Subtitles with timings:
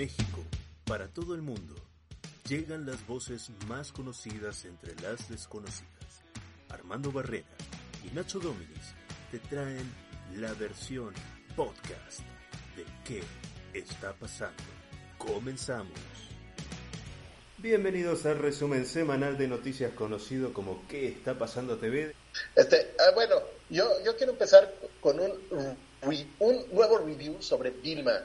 [0.00, 0.42] México,
[0.86, 1.74] para todo el mundo,
[2.48, 6.22] llegan las voces más conocidas entre las desconocidas.
[6.70, 7.44] Armando Barrera
[8.02, 8.94] y Nacho Dominis
[9.30, 9.92] te traen
[10.36, 11.12] la versión
[11.54, 12.20] podcast
[12.76, 13.22] de ¿Qué
[13.78, 14.62] está pasando?
[15.18, 15.92] Comenzamos.
[17.58, 22.14] Bienvenidos al resumen semanal de noticias conocido como ¿Qué está pasando TV?
[22.56, 23.34] Este, ah, bueno,
[23.68, 25.30] yo, yo quiero empezar con un,
[26.38, 28.22] un nuevo review sobre Vilma,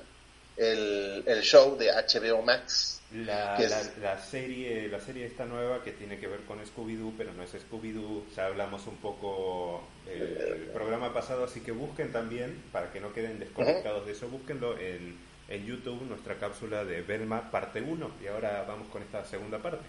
[0.58, 2.94] el, el show de HBO Max.
[3.14, 3.98] La, ¿Qué la- es?
[4.00, 7.52] la serie, la serie esta nueva que tiene que ver con Scooby-Doo, pero no es
[7.54, 13.00] Scooby-Doo, ya hablamos un poco el, el programa pasado, así que busquen también, para que
[13.00, 18.12] no queden desconectados de eso, búsquenlo en, en YouTube, nuestra cápsula de Belma parte 1,
[18.24, 19.86] y ahora vamos con esta segunda parte.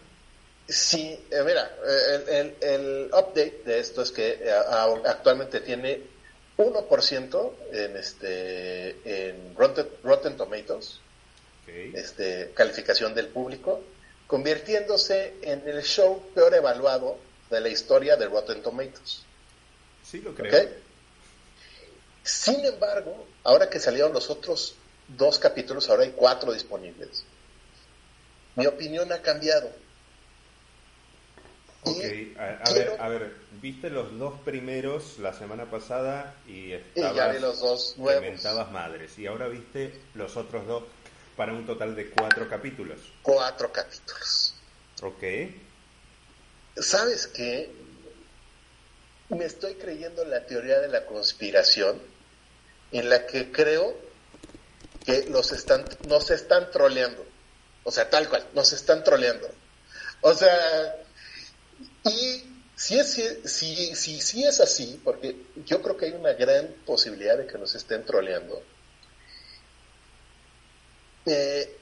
[0.69, 4.51] Sí, eh, mira, eh, el, el- el update de esto es que eh,
[5.07, 6.01] actualmente tiene
[6.57, 11.01] 1% en, este, en Rotten, Rotten Tomatoes,
[11.67, 13.83] este, calificación del público,
[14.27, 17.19] convirtiéndose en el show peor evaluado
[17.51, 19.23] de la historia de Rotten Tomatoes.
[20.03, 20.69] Sí, lo creo.
[22.23, 24.75] Sin embargo, ahora que salieron los otros
[25.09, 27.25] dos capítulos, ahora hay cuatro disponibles,
[28.57, 29.71] mi opinión ha cambiado.
[31.87, 36.73] Ok, Y a, ver, a ver, viste los dos primeros la semana pasada y Y
[36.73, 40.85] estabas, ya vi los dos mentabas madres, y ahora viste los otros dos
[41.37, 42.99] para un total de cuatro capítulos.
[43.23, 44.55] Cuatro capítulos.
[45.03, 45.23] Ok,
[46.77, 47.71] ¿Sabes qué?
[49.31, 52.01] Me estoy creyendo en la teoría de la conspiración,
[52.93, 53.97] en la que creo
[55.05, 57.25] que los están, nos están troleando.
[57.85, 59.49] O sea, tal cual, nos están troleando.
[60.21, 60.97] O sea,
[62.07, 62.43] y
[62.77, 67.39] si es, si, si, si es así, porque yo creo que hay una gran posibilidad
[67.39, 68.63] de que nos estén troleando,
[71.25, 71.77] eh,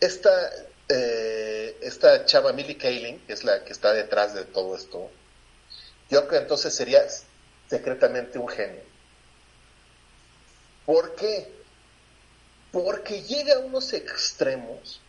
[0.00, 0.50] esta,
[0.88, 5.10] eh, esta chava Millie Kaling, que es la que está detrás de todo esto,
[6.10, 7.04] yo creo que entonces sería
[7.68, 8.82] secretamente un genio.
[10.84, 11.52] ¿Por qué?
[12.72, 15.00] Porque llega a unos extremos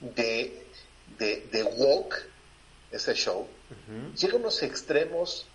[0.00, 0.66] de,
[1.18, 2.30] de, de woke,
[2.90, 3.46] ese show,
[4.16, 5.46] llega a unos extremos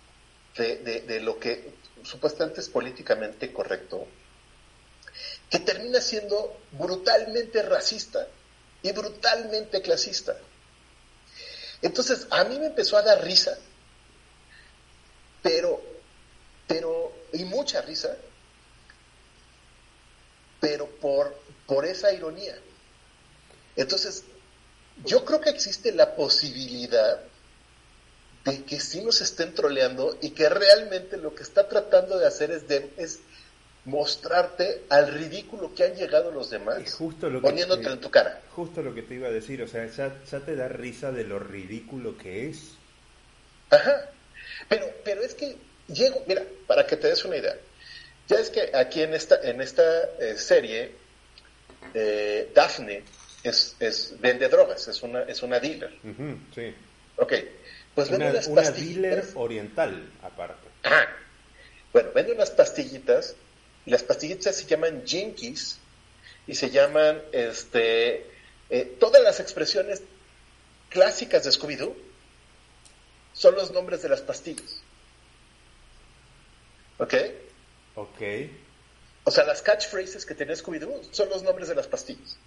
[0.56, 4.06] de, de, de lo que supuestamente es políticamente correcto,
[5.50, 8.26] que termina siendo brutalmente racista
[8.82, 10.36] y brutalmente clasista.
[11.82, 13.58] Entonces, a mí me empezó a dar risa,
[15.42, 15.82] pero,
[16.66, 18.16] pero, y mucha risa,
[20.60, 22.58] pero por, por esa ironía.
[23.76, 24.24] Entonces,
[25.04, 27.20] yo creo que existe la posibilidad
[28.44, 32.50] de que sí nos estén troleando y que realmente lo que está tratando de hacer
[32.52, 33.18] es, de, es
[33.84, 38.00] mostrarte al ridículo que han llegado los demás, Es justo lo que poniéndotelo te- en
[38.00, 38.40] tu cara.
[38.54, 41.24] justo lo que te iba a decir, o sea, ya, ya te da risa de
[41.24, 42.58] lo ridículo que es.
[43.70, 44.10] Ajá.
[44.68, 45.56] Pero, pero es que
[45.88, 47.56] llego, mira, para que te des una idea,
[48.28, 49.82] ya es que aquí en esta, en esta
[50.20, 50.92] eh, serie,
[51.94, 53.02] eh, Daphne
[53.48, 55.98] es, es, vende drogas, es una, es una dealer.
[56.54, 56.74] Sí.
[57.16, 57.32] Ok,
[57.94, 60.68] pues vende Una, unas una dealer oriental, aparte.
[60.82, 61.08] Ajá.
[61.92, 63.34] Bueno, vende unas pastillitas,
[63.86, 65.78] y las pastillitas se llaman Jinkies,
[66.46, 68.26] y se llaman, este,
[68.70, 70.02] eh, todas las expresiones
[70.90, 71.94] clásicas de Scooby-Doo
[73.32, 74.82] son los nombres de las pastillas.
[76.98, 77.14] ¿Ok?
[77.94, 78.22] Ok.
[79.24, 82.38] O sea, las catchphrases que tenía Scooby-Doo son los nombres de las pastillas.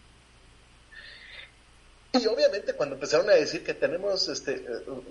[2.13, 4.63] Y obviamente cuando empezaron a decir que tenemos, este, eh,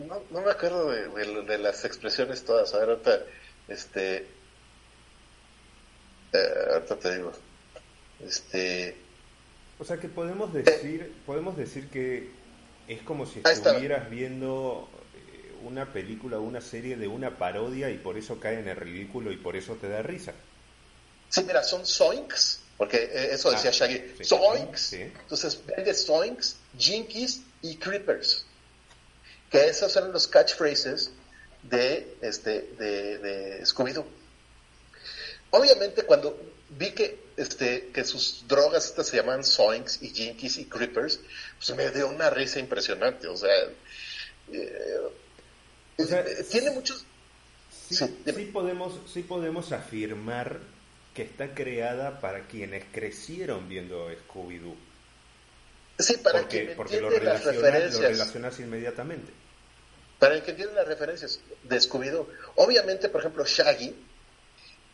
[0.06, 3.24] no, no me acuerdo de, de- de las expresiones todas, a ver, ahorita,
[3.68, 4.38] este,
[6.32, 6.38] eh,
[6.72, 7.32] ahorita te digo,
[8.20, 9.06] este,
[9.78, 12.46] O sea que podemos decir, podemos decir que
[12.86, 13.70] es como si está.
[13.70, 18.58] estuvieras viendo eh, una película o una serie de una parodia y por eso cae
[18.60, 20.34] en el ridículo y por eso te da risa.
[21.28, 24.25] sí, mira, son zoinks, porque eh, eso decía Ah, Shaggy, sí.
[24.25, 24.96] zoinks, Sí.
[25.02, 28.46] entonces vende zoinks, jinkies y creepers,
[29.50, 31.10] que esos eran los catchphrases
[31.64, 34.06] de, este, de, de Scooby-Doo.
[35.50, 36.38] obviamente cuando
[36.70, 41.20] vi que, este, que sus drogas estas se llaman Zoinks y Jinkies y Creepers,
[41.56, 43.26] pues me dio una risa impresionante.
[43.26, 43.50] O sea,
[44.52, 45.08] eh,
[45.98, 47.04] eh, tiene muchos...
[47.90, 48.04] Sí,
[48.52, 50.60] podemos, sí podemos afirmar
[51.18, 54.76] que está creada para quienes crecieron viendo Scooby-Doo.
[55.98, 58.00] Sí, para porque, porque lo, las referencias.
[58.00, 59.32] lo relacionas inmediatamente.
[60.20, 62.28] Para el que entiende las referencias de Scooby-Doo.
[62.54, 63.96] Obviamente, por ejemplo, Shaggy,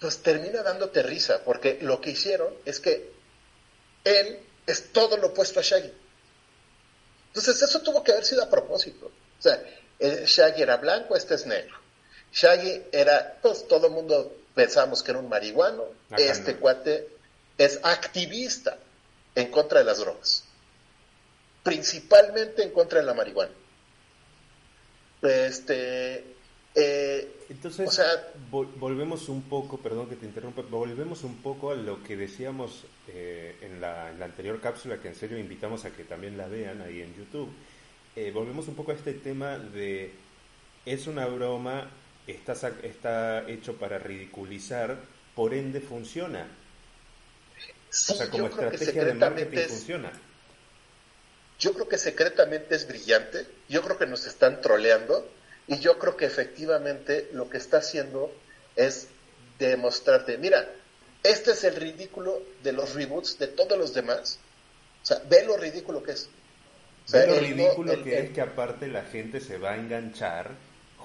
[0.01, 3.11] pues termina dándote risa, porque lo que hicieron es que
[4.03, 5.93] él es todo lo opuesto a Shaggy.
[7.27, 9.13] Entonces, eso tuvo que haber sido a propósito.
[9.39, 9.63] O sea,
[10.01, 11.77] Shaggy era blanco, este es negro.
[12.33, 15.85] Shaggy era, pues todo el mundo pensamos que era un marihuano.
[16.17, 17.09] este cuate
[17.59, 18.77] es activista
[19.35, 20.45] en contra de las drogas.
[21.63, 23.53] Principalmente en contra de la marihuana.
[25.23, 26.35] Este,
[26.75, 31.75] eh, Entonces, o sea, volvemos un poco, perdón que te interrumpa, volvemos un poco a
[31.75, 36.37] lo que decíamos eh, en, la, anterior cápsula, que en serio invitamos a que también
[36.37, 37.49] la vean ahí en YouTube.
[38.17, 40.13] Eh, volvemos un poco a este tema de
[40.85, 41.89] es una broma,
[42.27, 44.97] está, está hecho para ridiculizar,
[45.35, 46.47] por ende funciona.
[47.91, 50.13] o sea, como estrategia de marketing funciona.
[51.59, 55.29] Yo creo que secretamente es brillante, yo creo que nos están troleando
[55.67, 58.33] y yo creo que efectivamente lo que está haciendo
[58.77, 59.09] es
[59.59, 60.69] demostrarte, mira,
[61.23, 64.39] este es el ridículo de los reboots de todos los demás.
[65.03, 66.29] O sea, ve lo ridículo que es.
[67.11, 70.51] ve lo ridículo que es que aparte la gente se va a enganchar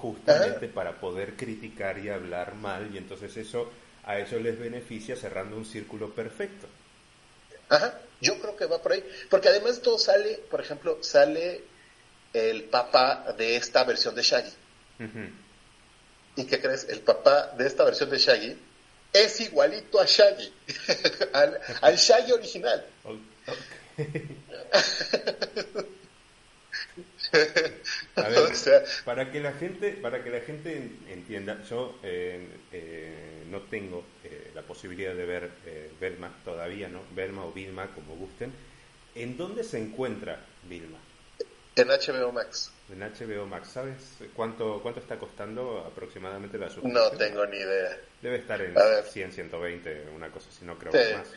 [0.00, 3.70] justamente para poder criticar y hablar mal y entonces eso
[4.04, 6.66] a eso les beneficia cerrando un círculo perfecto.
[7.68, 11.62] Ajá, yo creo que va por ahí, porque además todo sale, por ejemplo, sale
[12.32, 14.52] el papá de esta versión de Shaggy.
[16.36, 16.88] ¿Y qué crees?
[16.88, 18.56] El papá de esta versión de Shaggy
[19.12, 20.52] es igualito a Shaggy,
[21.82, 22.86] al, Shaggy original.
[29.04, 34.50] para que la gente, para que la gente entienda, yo eh, eh, no tengo eh,
[34.54, 35.50] la posibilidad de ver
[36.00, 37.02] Velma todavía, ¿no?
[37.14, 38.52] Velma o Vilma, como gusten.
[39.14, 40.98] ¿En dónde se encuentra Vilma?
[41.76, 42.72] En HBO Max.
[42.90, 46.92] En HBO Max, ¿sabes cuánto cuánto está costando aproximadamente la suscripción?
[46.92, 47.96] No tengo ni idea.
[48.20, 48.74] Debe estar en
[49.04, 51.28] 100, 120, una cosa así, no creo que más.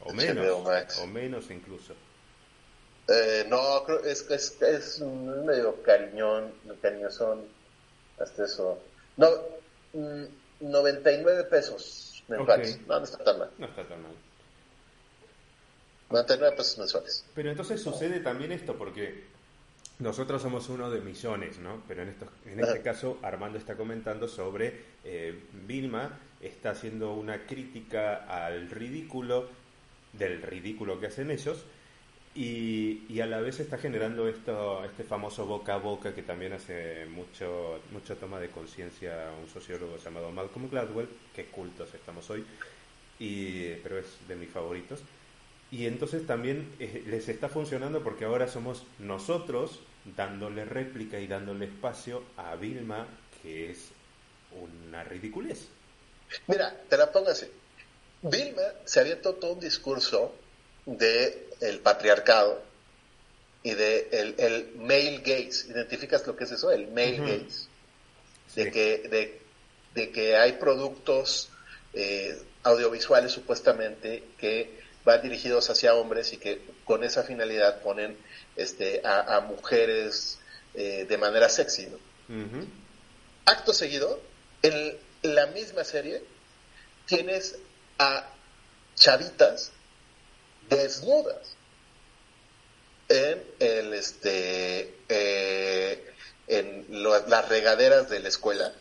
[0.00, 1.94] O menos, o menos incluso.
[3.08, 7.42] Eh, no, creo es, es, es medio cariñón, cariñosón,
[8.18, 8.78] hasta eso.
[9.16, 9.28] No,
[10.60, 12.80] 99 mm, pesos mensuales.
[12.86, 13.50] No, no está tan mal.
[13.58, 14.12] No está tan mal.
[16.10, 17.24] 99 pesos mensuales.
[17.34, 19.24] Pero entonces sucede también esto, porque
[19.98, 21.82] nosotros somos uno de millones, ¿no?
[21.86, 27.46] Pero en, esto, en este caso Armando está comentando sobre eh, Vilma, está haciendo una
[27.46, 29.48] crítica al ridículo,
[30.12, 31.64] del ridículo que hacen ellos,
[32.34, 36.52] y, y, a la vez está generando esto, este famoso boca a boca que también
[36.52, 42.44] hace mucho, mucha toma de conciencia un sociólogo llamado Malcolm Gladwell, que cultos estamos hoy,
[43.20, 45.00] y, pero es de mis favoritos.
[45.70, 49.80] Y entonces también eh, les está funcionando porque ahora somos nosotros
[50.16, 53.06] dándole réplica y dándole espacio a Vilma,
[53.42, 53.90] que es
[54.52, 55.68] una ridiculez.
[56.46, 57.46] Mira, te la pongo así.
[58.22, 60.34] Vilma se había todo un discurso
[60.86, 62.62] de el patriarcado
[63.62, 65.68] y de el, el, male gaze.
[65.68, 66.70] ¿Identificas lo que es eso?
[66.70, 67.68] El male gaze.
[68.54, 69.40] De, que, de,
[69.94, 71.48] de, que hay productos
[71.92, 78.16] eh, audiovisuales supuestamente que van dirigidos hacia hombres y que con esa finalidad ponen
[78.56, 80.38] este, a, mujeres
[80.74, 81.88] eh, de manera sexy.
[83.44, 84.20] Acto seguido,
[84.62, 86.22] en la misma serie
[87.06, 87.58] tienes
[87.98, 88.26] a
[88.94, 89.72] chavitas
[90.68, 91.56] desnudas
[93.08, 96.14] en el este eh,
[96.46, 98.72] en las regaderas de la escuela.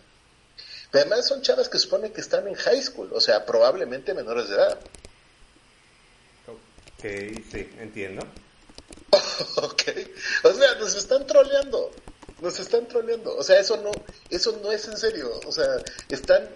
[0.91, 4.49] Pero además son chavas que supone que están en high school, o sea, probablemente menores
[4.49, 4.79] de edad.
[6.47, 8.25] Ok, sí, entiendo.
[9.55, 9.83] ok,
[10.43, 11.91] o sea, nos están troleando,
[12.41, 13.91] nos están troleando, o sea, eso no,
[14.29, 15.65] eso no es en serio, o sea,
[16.09, 16.47] están,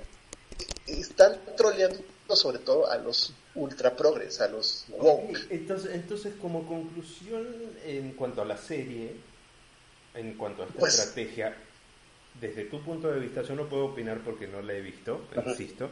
[0.85, 2.03] están troleando
[2.35, 5.47] sobre todo a los ultra progres, a los woke.
[5.49, 7.45] Entonces, entonces, como conclusión
[7.85, 9.15] en cuanto a la serie,
[10.13, 11.55] en cuanto a esta pues estrategia,
[12.39, 15.89] desde tu punto de vista, yo no puedo opinar porque no la he visto, insisto,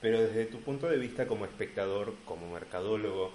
[0.00, 3.32] pero desde tu punto de vista como espectador, como mercadólogo,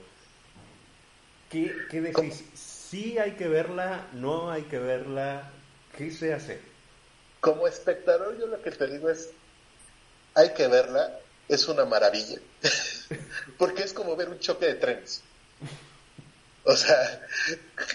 [1.49, 2.43] ¿Qué, qué decís?
[2.53, 4.07] ¿Sí hay que verla?
[4.13, 5.49] ¿No hay que verla?
[5.95, 6.59] ¿Qué se hace?
[7.39, 9.29] Como espectador yo lo que te digo es,
[10.33, 12.39] hay que verla es una maravilla,
[13.57, 15.21] porque es como ver un choque de trenes.
[16.63, 17.27] O sea,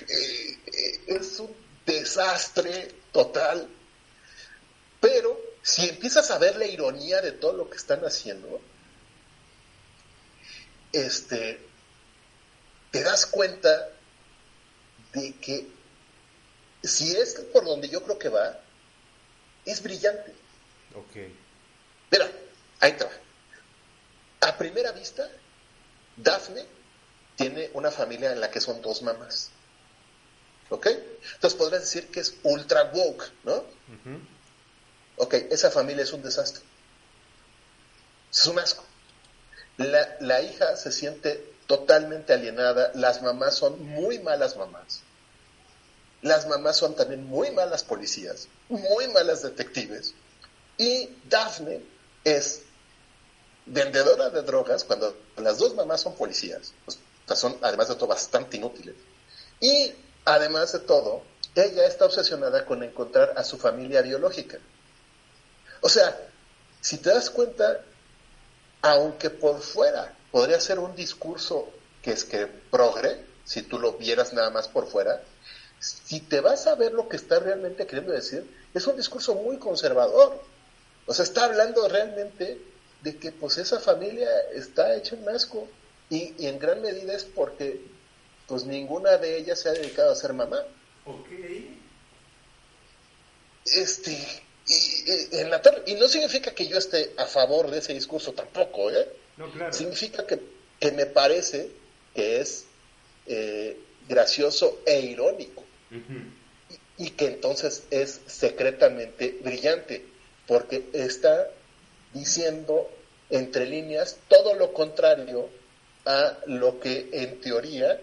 [0.09, 1.55] eh, eh, es un
[1.85, 3.69] desastre total,
[5.01, 8.61] pero si empiezas a ver la ironía de todo lo que están haciendo,
[10.93, 11.61] este,
[12.91, 13.91] te das cuenta
[15.13, 15.69] de que
[16.83, 18.59] si es por donde yo creo que va,
[19.65, 20.33] es brillante.
[20.95, 21.17] Ok.
[22.11, 22.31] Mira,
[22.81, 23.09] ahí está.
[24.43, 25.29] A primera vista,
[26.17, 26.65] Daphne
[27.37, 29.51] tiene una familia en la que son dos mamás.
[30.69, 30.87] ¿Ok?
[31.35, 33.65] Entonces podrías decir que es ultra woke, ¿no?
[35.17, 36.63] Ok, esa familia es un desastre.
[38.33, 38.85] Es un asco.
[39.77, 42.91] La, la hija se siente totalmente alienada.
[42.95, 45.03] Las mamás son muy malas mamás.
[46.23, 50.15] Las mamás son también muy malas policías, muy malas detectives.
[50.79, 51.81] Y Daphne
[52.25, 52.63] es
[53.67, 56.73] vendedora de drogas cuando las dos mamás son policías.
[56.85, 56.99] Pues,
[57.35, 58.95] son, además de todo, bastante inútiles.
[59.61, 59.93] Y,
[60.25, 61.23] además de todo,
[61.55, 64.59] ella está obsesionada con encontrar a su familia biológica.
[65.81, 66.29] O sea,
[66.81, 67.83] si te das cuenta,
[68.83, 71.69] aunque por fuera podría ser un discurso
[72.03, 75.23] que es que progre, si tú lo vieras nada más por fuera,
[75.79, 79.59] si te vas a ver lo que está realmente queriendo decir, es un discurso muy
[79.59, 80.41] conservador.
[81.07, 82.61] O sea, está hablando realmente
[83.03, 85.69] de que pues esa familia está hecha en asco
[86.09, 87.81] y, en gran medida es porque
[88.47, 90.63] pues ninguna de ellas se ha dedicado a ser mamá.
[91.07, 91.29] Ok.
[93.65, 94.13] Este,
[94.67, 98.91] y, en la y no significa que yo esté a favor de ese discurso tampoco,
[98.91, 99.09] ¿eh?
[99.37, 99.73] No, claro.
[99.73, 100.39] Significa que,
[100.79, 101.71] que me parece
[102.15, 102.67] que es
[103.27, 103.79] eh,
[104.09, 105.65] gracioso e irónico.
[105.91, 110.05] y, y que entonces es secretamente brillante,
[110.47, 111.49] porque está
[112.13, 112.91] diciendo
[113.31, 115.49] entre líneas todo lo contrario
[116.05, 118.01] a lo que en teoría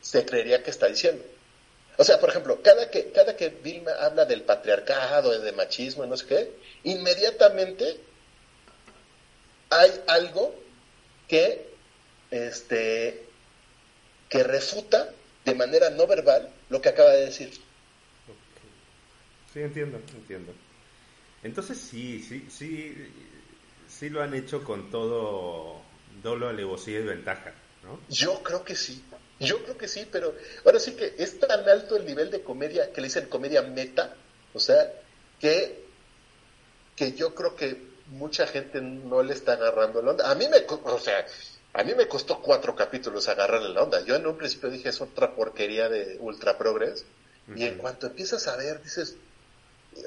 [0.00, 1.24] se creería que está diciendo.
[1.96, 6.16] O sea, por ejemplo, cada que, cada que Vilma habla del patriarcado, de machismo, no
[6.16, 6.52] sé qué,
[6.84, 8.00] inmediatamente
[9.70, 10.54] hay algo
[11.26, 11.68] que,
[12.30, 13.24] este,
[14.28, 15.10] que refuta
[15.44, 17.52] de manera no verbal lo que acaba de decir.
[19.52, 20.52] Sí, entiendo, entiendo.
[21.42, 23.12] Entonces sí, sí, sí,
[23.88, 25.82] sí lo han hecho con todo
[26.22, 27.54] dolo, alevosía y ventaja,
[27.84, 28.00] ¿no?
[28.08, 29.04] Yo creo que sí.
[29.40, 32.92] Yo creo que sí, pero ahora sí que es tan alto el nivel de comedia
[32.92, 34.16] que le dicen comedia meta,
[34.52, 34.92] o sea,
[35.38, 35.84] que,
[36.96, 40.30] que yo creo que mucha gente no le está agarrando la onda.
[40.30, 41.24] A mí me, o sea,
[41.72, 44.04] a mí me costó cuatro capítulos agarrarle la onda.
[44.04, 47.04] Yo en un principio dije es otra porquería de ultra progress,
[47.54, 49.16] y en cuanto empiezas a ver, dices,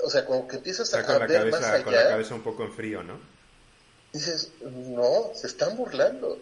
[0.04, 1.84] o sea, como que empiezas a, ver más allá.
[1.84, 3.20] Con la cabeza un poco en frío, ¿no?
[4.14, 6.40] Dices, no, se están burlando.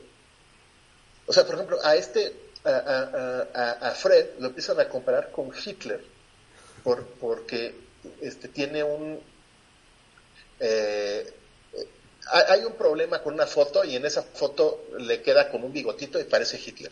[1.28, 6.04] O sea, por ejemplo, a este, a, Fred lo empiezan a comparar con Hitler,
[6.84, 7.76] por, porque
[8.22, 9.20] este, tiene un...
[10.60, 11.34] Eh,
[12.32, 16.20] hay un problema con una foto y en esa foto le queda con un bigotito
[16.20, 16.92] y parece Hitler.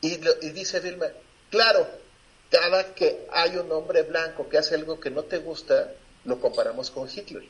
[0.00, 1.06] Y, y dice Vilma,
[1.50, 1.88] claro,
[2.54, 5.92] cada que hay un hombre blanco que hace algo que no te gusta,
[6.24, 7.42] lo comparamos con Hitler.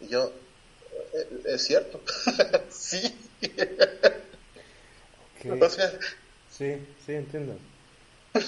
[0.00, 0.32] Y yo,
[1.12, 2.00] eh, es cierto,
[2.70, 3.02] sí.
[6.50, 7.58] sí, sí, entiendo.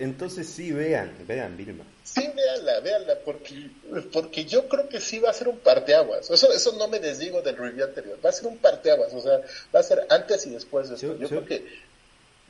[0.00, 1.84] entonces, sí, vean, vean Vilma.
[2.02, 3.70] Sí, véanla, véanla, porque,
[4.12, 6.28] porque yo creo que sí va a ser un parteaguas.
[6.28, 8.18] Eso, eso no me desdigo del review anterior.
[8.24, 9.40] Va a ser un parteaguas, o sea,
[9.72, 11.16] va a ser antes y después de esto.
[11.16, 11.64] yo creo que...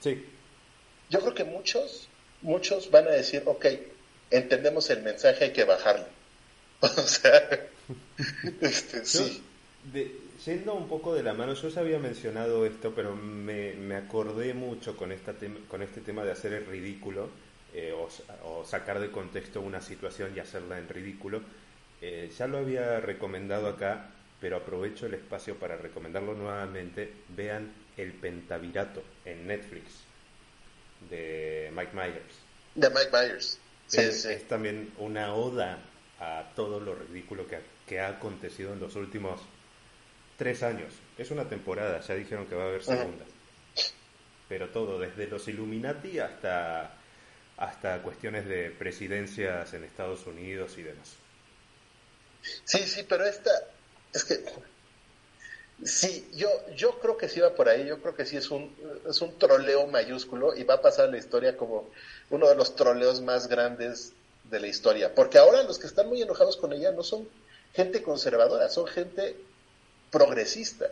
[0.03, 0.25] Sí.
[1.13, 2.09] Yo creo que muchos,
[2.41, 3.67] muchos van a decir, ok,
[4.31, 6.07] entendemos el mensaje, hay que bajarlo.
[6.81, 7.69] o sea,
[8.63, 9.43] este, sí.
[9.93, 10.11] De,
[10.47, 14.55] yendo un poco de la mano, yo ya había mencionado esto, pero me, me acordé
[14.55, 15.35] mucho con, esta
[15.69, 17.29] con este tema de hacer el ridículo
[17.75, 21.43] eh, o, sacar de contexto una situación y hacerla en ridículo.
[22.01, 24.09] Eh, ya lo había recomendado acá,
[24.41, 27.13] pero aprovecho el espacio para recomendarlo nuevamente.
[27.37, 30.12] Vean El Pentavirato en Netflix
[31.11, 32.35] de Mike Myers.
[32.75, 33.59] De Mike Myers.
[33.93, 35.79] es, es también una oda
[36.21, 37.57] a todo lo ridículo que
[37.87, 39.41] que ha acontecido en los últimos
[40.37, 40.95] tres años.
[41.19, 43.25] Es una temporada, ya dijeron que va a haber segunda.
[44.49, 46.95] Pero todo, desde los Illuminati hasta,
[47.57, 51.17] hasta cuestiones de presidencias en Estados Unidos y demás.
[52.65, 53.51] Sí, sí, pero esta,
[54.13, 54.45] es que,
[55.85, 58.75] sí, yo, yo creo que sí va por ahí, yo creo que sí es un,
[59.09, 61.89] es un troleo mayúsculo y va a pasar la historia como
[62.31, 64.13] uno de los troleos más grandes
[64.51, 65.15] de la historia.
[65.15, 67.29] Porque ahora los que están muy enojados con ella no son
[67.75, 69.37] gente conservadora, son gente
[70.11, 70.91] progresista.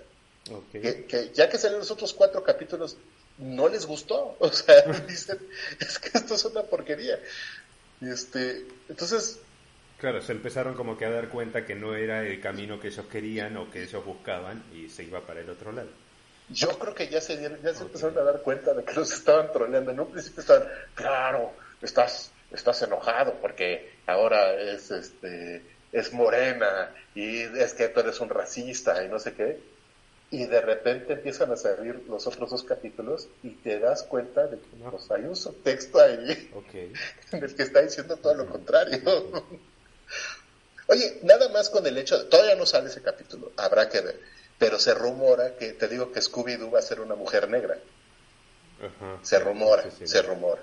[0.73, 2.97] Que, ya que salieron los otros cuatro capítulos,
[3.39, 4.37] no les gustó.
[4.41, 5.39] O sea, dicen,
[5.79, 7.19] es que esto es una porquería.
[8.01, 9.39] Este, entonces...
[10.01, 13.05] Claro, se empezaron como que a dar cuenta que no era el camino que ellos
[13.07, 15.91] querían o que ellos buscaban y se iba para el otro lado.
[16.49, 19.53] Yo creo que ya se, ya se empezaron a dar cuenta de que los estaban
[19.53, 19.91] troleando.
[19.91, 21.53] En un principio estaban, claro,
[21.83, 28.31] estás, estás enojado porque ahora es, este, es morena y es que tú eres un
[28.31, 29.61] racista y no sé qué
[30.31, 34.59] y de repente empiezan a salir los otros dos capítulos y te das cuenta de
[34.59, 36.51] que pues, hay un subtexto ahí
[37.33, 39.01] en el que está diciendo todo lo contrario.
[40.87, 44.21] Oye, nada más con el hecho de, todavía no sale ese capítulo, habrá que ver,
[44.59, 47.79] pero se rumora que, te digo que Scooby-Doo va a ser una mujer negra.
[49.23, 50.63] se rumora, se rumora.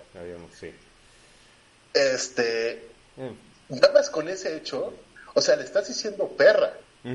[1.93, 2.83] Este,
[3.15, 3.75] mm.
[3.75, 4.93] nada más con ese hecho,
[5.33, 6.73] o sea, le estás diciendo perra.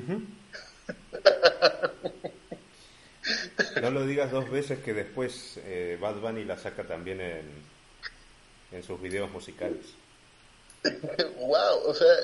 [3.81, 7.51] No lo digas dos veces que después eh, Bad Bunny la saca también en,
[8.73, 9.95] en sus videos musicales.
[11.41, 12.15] wow, o sea,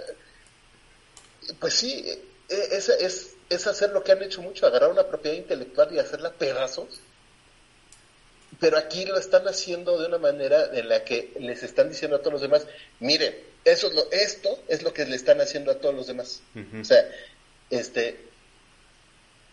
[1.59, 5.37] pues sí, e, es, es, es hacer lo que han hecho mucho, agarrar una propiedad
[5.37, 7.01] intelectual y hacerla pedazos.
[8.61, 12.21] Pero aquí lo están haciendo de una manera en la que les están diciendo a
[12.21, 12.67] todos los demás,
[12.99, 16.43] miren, eso es lo, esto es lo que le están haciendo a todos los demás.
[16.81, 17.09] O sea,
[17.71, 18.19] este,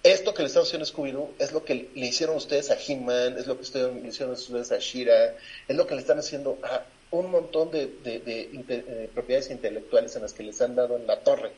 [0.01, 3.38] esto que le estamos haciendo a Scooby-Doo es lo que le hicieron ustedes a He-Man,
[3.38, 5.35] es lo que le hicieron ustedes a Shira,
[5.67, 10.33] es lo que le están haciendo a un montón de, eh, propiedades intelectuales en las
[10.33, 11.53] que les han dado en la torre.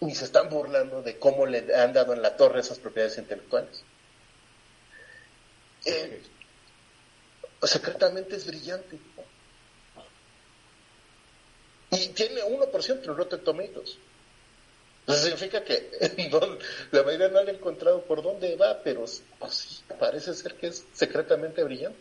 [0.00, 3.84] Y se están burlando de cómo le han dado en la torre esas propiedades intelectuales.
[5.84, 6.22] Eh,
[7.62, 8.98] secretamente es brillante.
[11.90, 13.98] Y tiene 1% en Rotten Tomatoes.
[15.06, 15.90] Significa que
[16.92, 19.04] la mayoría no han encontrado por dónde va, pero
[19.38, 21.98] pues, parece ser que es secretamente brillante.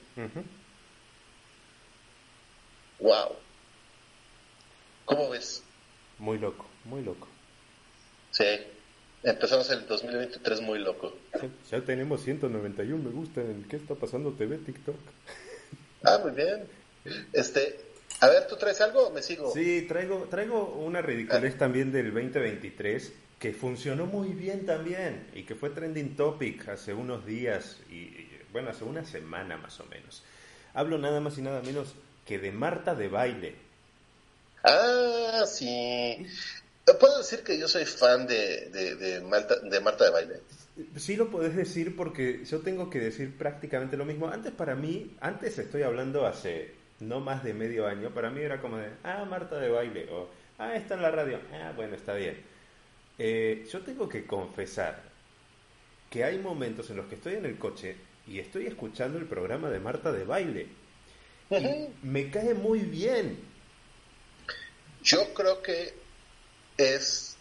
[3.00, 3.36] Wow.
[5.06, 5.64] ¿Cómo ves?
[6.20, 7.28] Muy loco, muy loco.
[8.30, 8.46] Sí,
[9.24, 11.14] empezamos el 2023 muy loco.
[11.70, 14.96] ya tenemos 191 me gusta en ¿Qué está pasando TV, TikTok?
[16.04, 16.68] Ah, muy bien.
[17.34, 17.80] Este,
[18.20, 19.52] a ver, ¿tú traes algo o me sigo?
[19.52, 25.56] Sí, traigo, traigo una ridiculez también del 2023 que funcionó muy bien también y que
[25.56, 30.22] fue trending topic hace unos días y, bueno, hace una semana más o menos.
[30.76, 31.96] Hablo nada más y nada menos
[32.26, 33.56] que de Marta de baile.
[34.64, 36.24] Ah, sí.
[37.00, 40.40] ¿Puedo decir que yo soy fan de, de, de, Marta, de Marta de baile?
[40.98, 44.28] Sí lo puedes decir porque yo tengo que decir prácticamente lo mismo.
[44.28, 48.62] Antes para mí, antes estoy hablando hace no más de medio año, para mí era
[48.62, 52.14] como de, ah, Marta de baile, o, ah, está en la radio, ah, bueno, está
[52.14, 52.38] bien.
[53.18, 55.02] Eh, yo tengo que confesar
[56.10, 59.70] que hay momentos en los que estoy en el coche y estoy escuchando el programa
[59.70, 60.68] de Marta de baile.
[61.50, 63.38] Y me cae muy bien.
[65.04, 65.94] Yo creo que
[66.78, 67.36] es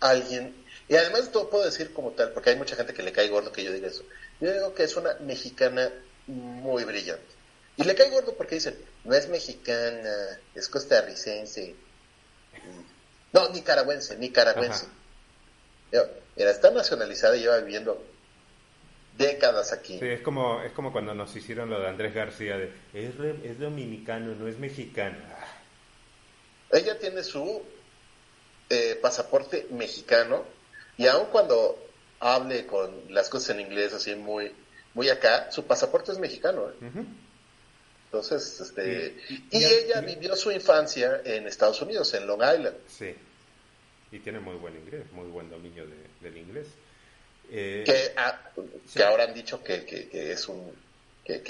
[0.00, 0.54] alguien,
[0.88, 3.52] y además todo puedo decir como tal, porque hay mucha gente que le cae gordo
[3.52, 4.04] que yo diga eso.
[4.40, 5.90] Yo digo que es una mexicana
[6.26, 7.35] muy brillante.
[7.76, 11.74] Y le cae gordo porque dicen, no es mexicana, es costarricense.
[13.32, 14.86] No, nicaragüense, nicaragüense.
[16.36, 18.02] Mira, está nacionalizada y lleva viviendo
[19.16, 19.98] décadas aquí.
[19.98, 23.58] Sí, es como, es como cuando nos hicieron lo de Andrés García, de, es, es
[23.58, 25.18] dominicano, no es mexicano.
[26.70, 27.62] Ella tiene su
[28.68, 30.44] eh, pasaporte mexicano
[30.96, 31.78] y aun cuando
[32.20, 34.52] hable con las cosas en inglés así muy,
[34.94, 36.70] muy acá, su pasaporte es mexicano.
[36.70, 37.04] ¿eh?
[38.06, 42.76] Entonces, este, y, ella vivió su infancia en Estados Unidos, en Long Island.
[42.88, 43.14] Sí,
[44.12, 45.84] y tiene muy buen inglés, muy buen dominio
[46.20, 46.66] del inglés.
[47.50, 50.72] Eh, que, ahora han dicho que, que, es un,
[51.24, 51.42] que,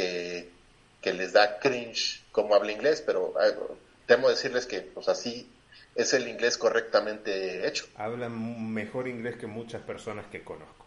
[1.01, 3.35] que, les da cringe como habla inglés, pero
[4.07, 5.49] temo decirles que pues así
[5.95, 7.87] es el inglés correctamente hecho.
[7.97, 10.86] Habla mejor inglés que muchas personas que conozco.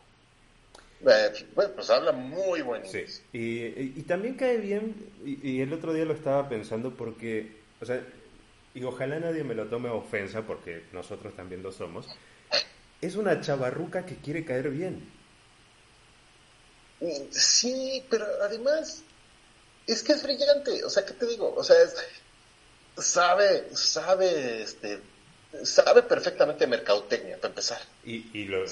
[1.05, 2.85] Eh, bueno, pues habla muy bueno.
[2.85, 8.01] Sí, y, también cae bien, y, el otro día lo estaba pensando porque, o sea,
[8.73, 12.07] y ojalá nadie me lo tome ofensa porque nosotros también lo somos,
[13.01, 15.09] es una chavarruca que quiere caer bien.
[17.31, 19.03] Sí, pero además
[19.87, 21.53] es que es brillante, o sea, ¿qué te digo?
[21.55, 21.95] O sea, es,
[22.97, 24.99] sabe, sabe, este,
[25.63, 27.79] sabe perfectamente mercadotecnia, para empezar.
[28.05, 28.63] Y, lo,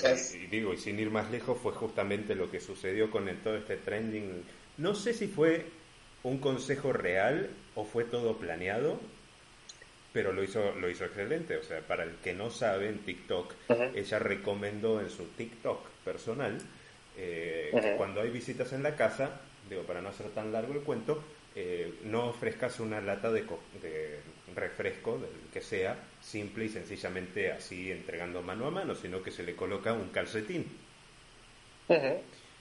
[0.50, 4.44] digo, y sin ir más lejos, fue justamente lo que sucedió con todo este trending.
[4.78, 5.66] No sé si fue
[6.24, 9.00] un consejo real o fue todo planeado,
[10.14, 11.58] pero lo hizo, lo hizo excelente.
[11.58, 13.54] O sea, para el que no sabe, en TikTok,
[13.96, 16.58] ella recomendó en su TikTok personal
[17.18, 20.82] eh, que cuando hay visitas en la casa, digo, para no hacer tan largo el
[20.82, 21.24] cuento,
[21.56, 23.44] eh, no ofrezcas una lata de,
[23.82, 24.20] de
[24.56, 25.98] refresco, del que sea,
[26.30, 30.78] simple y sencillamente así entregando mano a mano, sino que se le coloca un calcetín.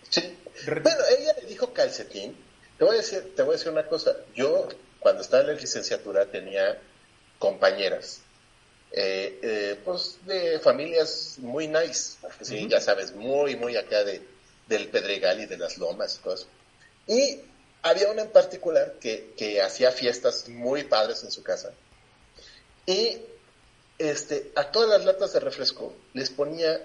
[0.09, 0.39] Sí.
[0.67, 2.37] Bueno, ella le dijo calcetín.
[2.79, 4.17] Te voy a decir, te voy a decir una cosa.
[4.35, 4.69] Yo
[5.01, 6.79] cuando estaba en la licenciatura tenía
[7.39, 8.21] compañeras,
[8.93, 14.23] eh, eh, pues de familias muy nice, sí, ya sabes, muy, muy acá de,
[14.69, 16.47] del Pedregal y de las Lomas y eso.
[17.09, 17.41] Y
[17.83, 21.73] había una en particular que, que hacía fiestas muy padres en su casa.
[22.87, 23.19] Y
[23.99, 26.81] este, a todas las latas de refresco les ponía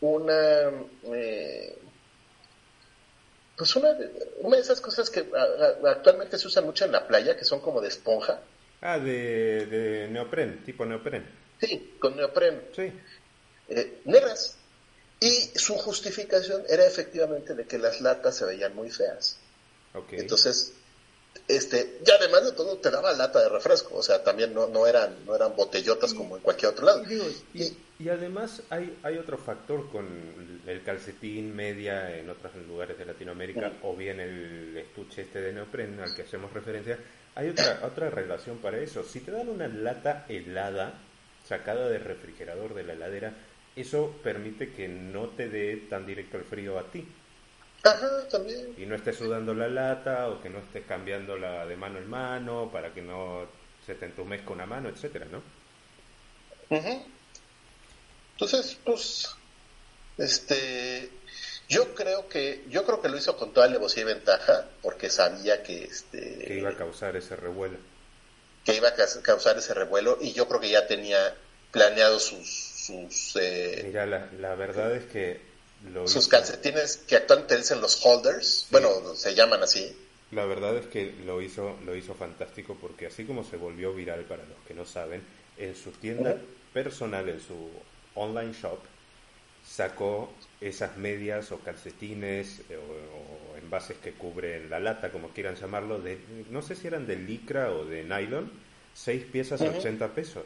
[0.00, 0.70] una,
[1.12, 1.78] eh,
[3.56, 3.96] pues una,
[4.40, 5.26] una de esas cosas que
[5.86, 8.40] actualmente se usan mucho en la playa, que son como de esponja.
[8.80, 11.24] Ah, de, de neopren, tipo neopren.
[11.60, 12.62] Sí, con neopren.
[12.74, 12.92] Sí.
[13.68, 14.58] Eh, negras.
[15.20, 19.38] Y su justificación era efectivamente de que las latas se veían muy feas.
[19.94, 20.18] Okay.
[20.18, 20.74] Entonces,
[21.46, 24.86] este, y además de todo te daba lata de refresco, o sea, también no, no
[24.86, 27.02] eran, no eran botellotas como en cualquier otro lado.
[27.52, 30.06] y, y, además hay, hay otro factor con
[30.66, 36.00] el calcetín media en otros lugares de Latinoamérica, o bien el estuche este de neopren
[36.00, 36.98] al que hacemos referencia,
[37.34, 39.02] hay otra, otra relación para eso.
[39.04, 40.94] Si te dan una lata helada,
[41.46, 43.34] sacada del refrigerador de la heladera,
[43.76, 47.06] eso permite que no te dé tan directo el frío a ti.
[47.84, 48.74] Ajá, también.
[48.78, 52.70] Y no estés sudando la lata o que no estés cambiándola de mano en mano
[52.72, 53.46] para que no
[53.84, 55.42] se te entumezca una mano, etcétera, ¿no?
[58.32, 59.30] Entonces, pues,
[60.16, 61.10] este,
[61.68, 65.62] yo creo que, yo creo que lo hizo con toda alevosía y ventaja, porque sabía
[65.62, 67.76] que, este, que iba a causar ese revuelo,
[68.64, 71.36] que iba a causar ese revuelo, y yo creo que ya tenía
[71.70, 75.53] planeado sus, sus, eh, mira, la, la verdad es que
[75.92, 79.94] lo sus calcetines que actualmente dicen los holders, bueno, se llaman así.
[80.30, 84.24] La verdad es que lo hizo, lo hizo fantástico porque así como se volvió viral
[84.24, 85.22] para los que no saben,
[85.56, 86.36] en su tienda
[86.72, 87.70] personal, en su
[88.14, 88.78] online shop,
[89.66, 96.00] sacó esas medias o calcetines eh, o, envases que cubren la lata, como quieran llamarlo,
[96.00, 96.18] de,
[96.50, 98.50] no sé si eran de licra o de nylon,
[98.92, 100.44] seis piezas a 80 pesos.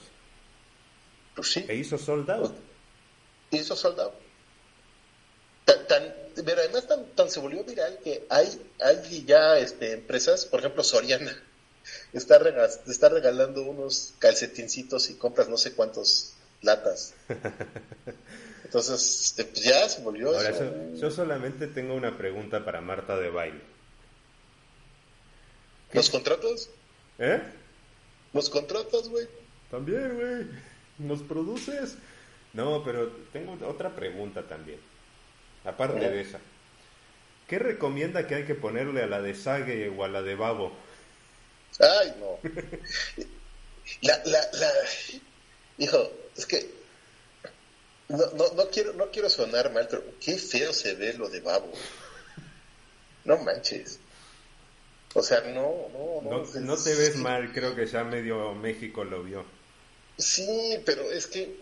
[1.34, 1.64] Pues sí.
[1.68, 2.54] E hizo sold out.
[3.50, 4.27] Hizo sold out.
[5.88, 8.48] Tan, pero además tan, tan, se volvió viral que hay,
[8.80, 11.32] hay ya este, empresas, por ejemplo Soriana,
[12.12, 17.14] está, regal, está regalando unos calcetincitos y compras no sé cuántos latas.
[18.64, 20.64] Entonces, este, pues ya se volvió Ahora, eso.
[20.64, 23.62] Yo, yo, solamente tengo una pregunta para Marta de baile.
[25.94, 26.68] ¿Los contratos?
[27.18, 27.40] ¿Eh?
[28.34, 29.26] ¿Los contratos, güey?
[29.70, 30.46] También, güey.
[30.98, 31.96] ¿Nos produces?
[32.52, 34.80] No, pero tengo otra pregunta también.
[35.64, 36.38] Aparte de esa.
[37.46, 40.72] ¿Qué recomienda que hay que ponerle a la de Sage o a la de Babo?
[41.80, 42.38] Ay, no.
[44.02, 44.70] La, la, la...
[45.78, 46.68] Hijo, es que
[48.08, 51.40] no, no, no, quiero, no quiero sonar mal, pero qué feo se ve lo de
[51.40, 51.70] Babo.
[53.24, 53.98] No manches.
[55.14, 56.44] O sea, no, no, no.
[56.44, 59.44] No, no te ves mal, creo que ya medio México lo vio.
[60.16, 61.58] Sí, pero es que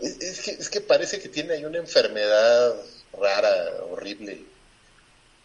[0.00, 2.74] es, que, es que parece que tiene ahí una enfermedad
[3.18, 4.44] rara, horrible.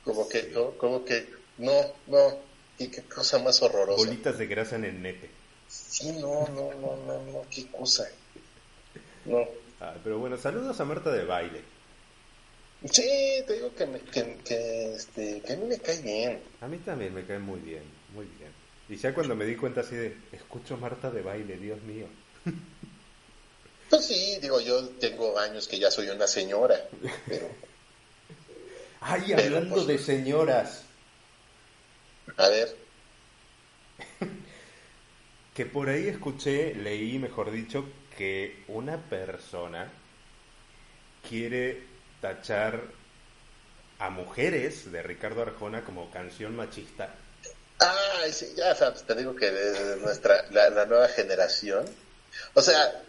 [0.04, 0.44] Como que.
[0.54, 0.72] ¿no?
[0.72, 1.74] como que, no,
[2.08, 2.38] no,
[2.78, 4.06] y qué cosa más horrorosa.
[4.06, 5.30] Bolitas de grasa en el nete.
[5.68, 8.10] Sí, no, no, no, no, no, qué cosa.
[9.26, 9.48] No.
[9.80, 11.62] Ah, pero bueno, saludos a Marta de baile.
[12.90, 16.40] Sí, te digo que, me, que, que, este, que a mí me cae bien.
[16.62, 17.84] A mí también me cae muy bien,
[18.14, 18.52] muy bien.
[18.90, 22.08] Y ya cuando me di cuenta así de, escucho Marta de baile, Dios mío.
[23.92, 26.88] Pues sí, digo, yo tengo años que ya soy una señora,
[27.28, 27.50] pero...
[29.02, 30.84] Ay, pero, hablando pues, de señoras.
[32.38, 32.74] A ver.
[35.54, 37.84] que por ahí escuché, leí, mejor dicho,
[38.18, 39.92] que una persona
[41.28, 41.84] quiere
[42.22, 42.82] tachar
[44.00, 47.14] a mujeres de Ricardo Arjona como canción machista.
[47.82, 51.86] Ah, sí, ya sabes, te digo que de nuestra, la, la nueva generación.
[52.54, 53.04] O sea,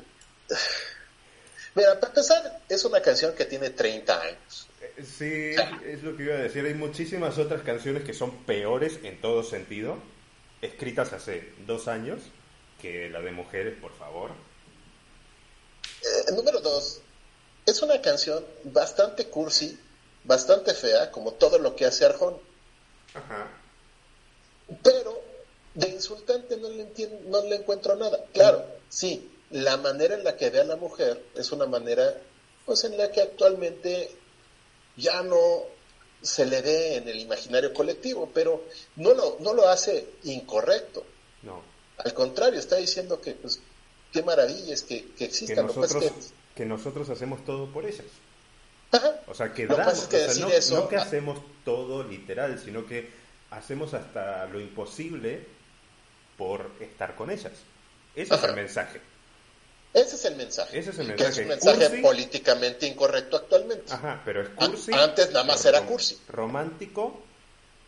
[1.74, 4.68] Mira, para empezar, es una canción que tiene 30 años.
[5.02, 5.54] Sí,
[5.86, 6.64] es lo que iba a decir.
[6.66, 9.96] Hay muchísimas otras canciones que son peores en todo sentido,
[10.60, 12.20] escritas hace dos años,
[12.80, 14.32] que la de mujeres, por favor.
[16.02, 17.00] Eh, número dos,
[17.64, 19.78] es una canción bastante cursi,
[20.24, 22.36] bastante fea, como todo lo que hace Arjón.
[23.14, 23.48] Ajá.
[24.82, 25.22] Pero
[25.74, 28.22] De insultante no le, entiendo, no le encuentro nada.
[28.34, 32.14] Claro, sí, la manera en la que ve a la mujer es una manera,
[32.64, 34.10] pues en la que actualmente
[34.96, 35.64] ya no
[36.20, 38.64] se le ve en el imaginario colectivo, pero
[38.96, 41.04] no lo, no lo hace incorrecto.
[41.42, 41.62] No.
[41.98, 43.60] Al contrario, está diciendo que, pues,
[44.12, 45.66] qué maravilla es que, que existan.
[45.66, 46.12] Que nosotros,
[46.54, 46.64] que...
[46.64, 48.06] nosotros hacemos todo por ellas.
[49.26, 50.08] O sea, que, damos,
[50.70, 53.08] no, que hacemos todo literal, sino que
[53.50, 55.46] hacemos hasta lo imposible
[56.36, 57.52] por estar con ellas.
[58.14, 59.00] Ese es el mensaje.
[59.94, 60.78] Ese es el mensaje.
[60.78, 61.30] Ese es el mensaje.
[61.30, 63.92] Que es un mensaje políticamente incorrecto actualmente.
[63.92, 64.92] Ajá, pero es cursi.
[64.92, 66.18] Antes nada más era cursi.
[66.28, 67.22] Romántico.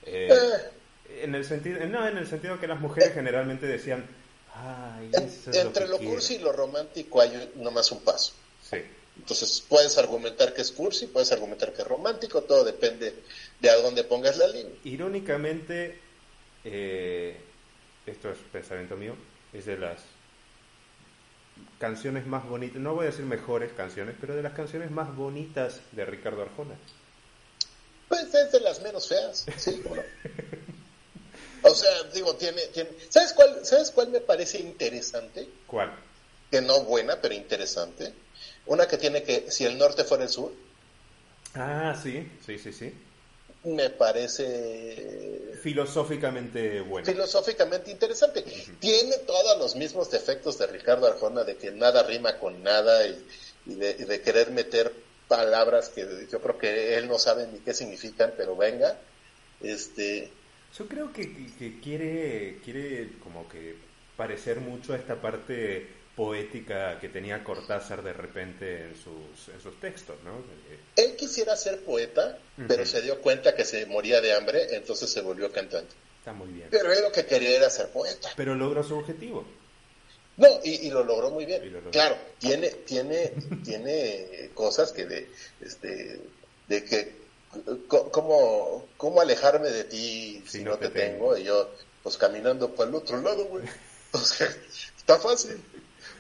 [0.05, 1.23] Eh, eh.
[1.23, 3.14] En el sentido, no, en el sentido que las mujeres eh.
[3.14, 4.07] generalmente decían,
[4.55, 5.11] Ay,
[5.53, 8.35] entre lo, cursi y lo romántico hay nomás un paso.
[8.62, 8.79] Sí.
[9.17, 13.14] Entonces puedes argumentar que es cursi, puedes argumentar que es romántico, todo depende
[13.61, 14.75] de a dónde pongas la línea.
[14.85, 15.99] Irónicamente,
[16.64, 19.14] esto es pensamiento mío,
[19.53, 20.01] es de las
[21.85, 25.81] canciones más bonitas, no voy a decir mejores canciones, pero de las canciones más bonitas
[25.92, 26.77] de Ricardo Arjona.
[28.09, 29.83] Pues es de las menos feas, sí,
[31.61, 32.88] O sea, digo, tiene, tiene...
[33.11, 35.47] ¿Sabes cuál, ¿Sabes cuál me parece interesante?
[35.66, 35.94] ¿Cuál?
[36.51, 38.14] Que no buena, pero interesante.
[38.64, 40.53] Una que tiene que, si el norte fuera el sur.
[41.55, 42.94] Ah, sí, sí, sí, sí
[43.64, 47.07] me parece filosóficamente bueno.
[47.07, 48.44] Filosóficamente interesante.
[48.79, 53.24] Tiene todos los mismos defectos de Ricardo Arjona, de que nada rima con nada y,
[53.66, 54.92] de, querer meter
[55.27, 58.98] palabras que yo creo que él no sabe ni qué significan, pero venga.
[59.62, 60.31] Este...
[60.77, 63.77] Yo creo que, que quiere, quiere como que
[64.16, 69.79] parecer mucho a esta parte poética que tenía Cortázar de repente en sus, en sus
[69.81, 70.33] textos, ¿no?
[70.96, 75.20] Él quisiera ser poeta, pero se dio cuenta que se moría de hambre, entonces se
[75.20, 75.94] volvió cantante.
[76.18, 76.68] Está muy bien.
[76.70, 78.31] Pero él lo que quería era ser poeta.
[78.37, 79.44] Pero logró su objetivo.
[80.37, 81.81] No, y, lo logró muy bien.
[81.92, 83.33] Claro, tiene, tiene,
[83.64, 85.29] tiene cosas que de,
[85.61, 86.20] este,
[86.68, 87.16] de que,
[87.88, 91.37] ¿cómo, cómo alejarme de ti si, no, te, tengo?
[91.37, 91.70] Y yo,
[92.03, 93.64] pues caminando para el otro lado, güey.
[94.12, 94.48] O sea,
[94.96, 95.61] está fácil.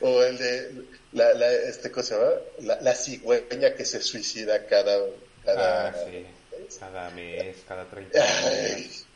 [0.06, 0.70] O el de
[1.12, 2.16] la, la este cosa,
[2.60, 4.98] la, la cigüeña que se suicida cada
[5.44, 5.94] cada, ah,
[6.78, 9.06] cada mes, cada 30 días.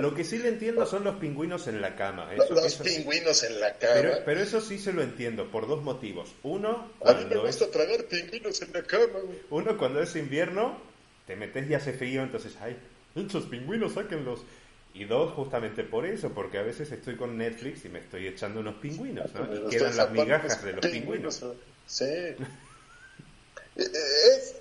[0.00, 2.32] Lo que sí le entiendo son los pingüinos en la cama.
[2.34, 4.18] los pingüinos en la cama.
[4.24, 6.32] Pero, eso sí se lo entiendo por dos motivos.
[6.42, 9.20] Uno, cuando A mí me gusta tragar pingüinos en la cama.
[9.50, 10.80] Uno, cuando es invierno,
[11.26, 12.76] te metes y hace frío, entonces, ay,
[13.14, 14.40] esos pingüinos, sáquenlos.
[14.94, 18.60] Y dos, justamente por eso, porque a veces estoy con Netflix y me estoy echando
[18.60, 19.68] unos pingüinos, ¿no?
[19.68, 21.44] Y quedan las migajas de los pingüinos.
[21.84, 22.04] Sí.
[23.76, 24.54] es,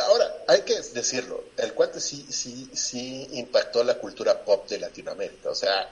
[0.00, 5.50] ahora, hay que decirlo, el cuate sí, sí, sí impactó la cultura pop de Latinoamérica.
[5.50, 5.88] O sea,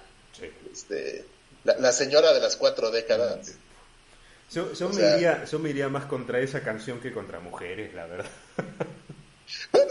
[0.70, 1.24] este,
[1.64, 3.54] la, señora de las cuatro décadas.
[4.50, 8.06] Yo, yo, me iría, yo me iría más contra esa canción que contra mujeres, la
[8.06, 8.30] verdad.
[9.72, 9.89] Bueno,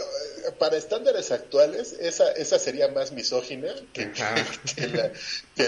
[0.58, 4.10] para estándares actuales, esa, esa sería más misógina que,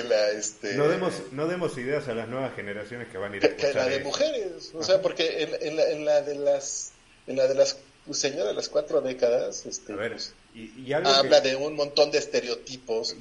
[0.02, 0.74] la, este...
[0.74, 3.72] No demos, no demos ideas a las nuevas generaciones que van a ir a Que
[3.72, 6.92] la de mujeres, o sea, porque en, la, en la de las
[7.26, 7.78] en la de las
[8.10, 13.14] señora de las cuatro décadas, este, pues, y, habla de un montón de estereotipos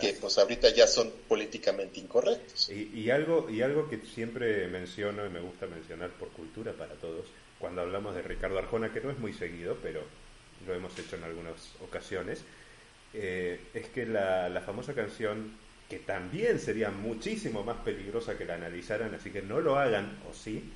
[0.00, 2.70] que pues ahorita ya son políticamente incorrectos.
[2.70, 6.94] Y, y, algo, y algo que siempre menciono y me gusta mencionar por cultura para
[6.94, 7.26] todos,
[7.58, 10.02] cuando hablamos de Ricardo Arjona, que no es muy seguido, pero
[10.66, 12.42] lo hemos hecho en algunas ocasiones,
[13.14, 15.56] eh, es que la, la, famosa canción,
[15.88, 20.34] que también sería muchísimo más peligrosa que la analizaran, así que no lo hagan, o
[20.34, 20.70] sí,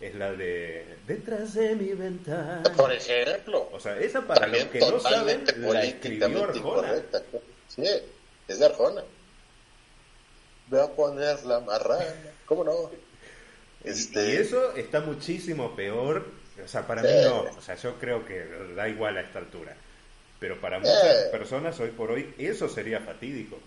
[0.00, 2.62] es la de Detrás de mi ventana.
[2.76, 3.68] Por ejemplo.
[3.72, 7.02] O sea, esa para los que no saben, la escribió Arjona.
[7.68, 7.84] Sí,
[8.46, 9.02] es de Arjona.
[10.68, 12.04] Voy a poner la marrana.
[12.46, 12.90] ¿Cómo no?
[13.82, 14.34] Este...
[14.34, 16.26] Y eso está muchísimo peor
[16.64, 17.42] o sea, para mí no.
[17.42, 18.44] O sea, yo creo que
[18.74, 19.76] da igual a esta altura.
[20.40, 23.58] Pero para muchas personas hoy por hoy eso sería fatídico.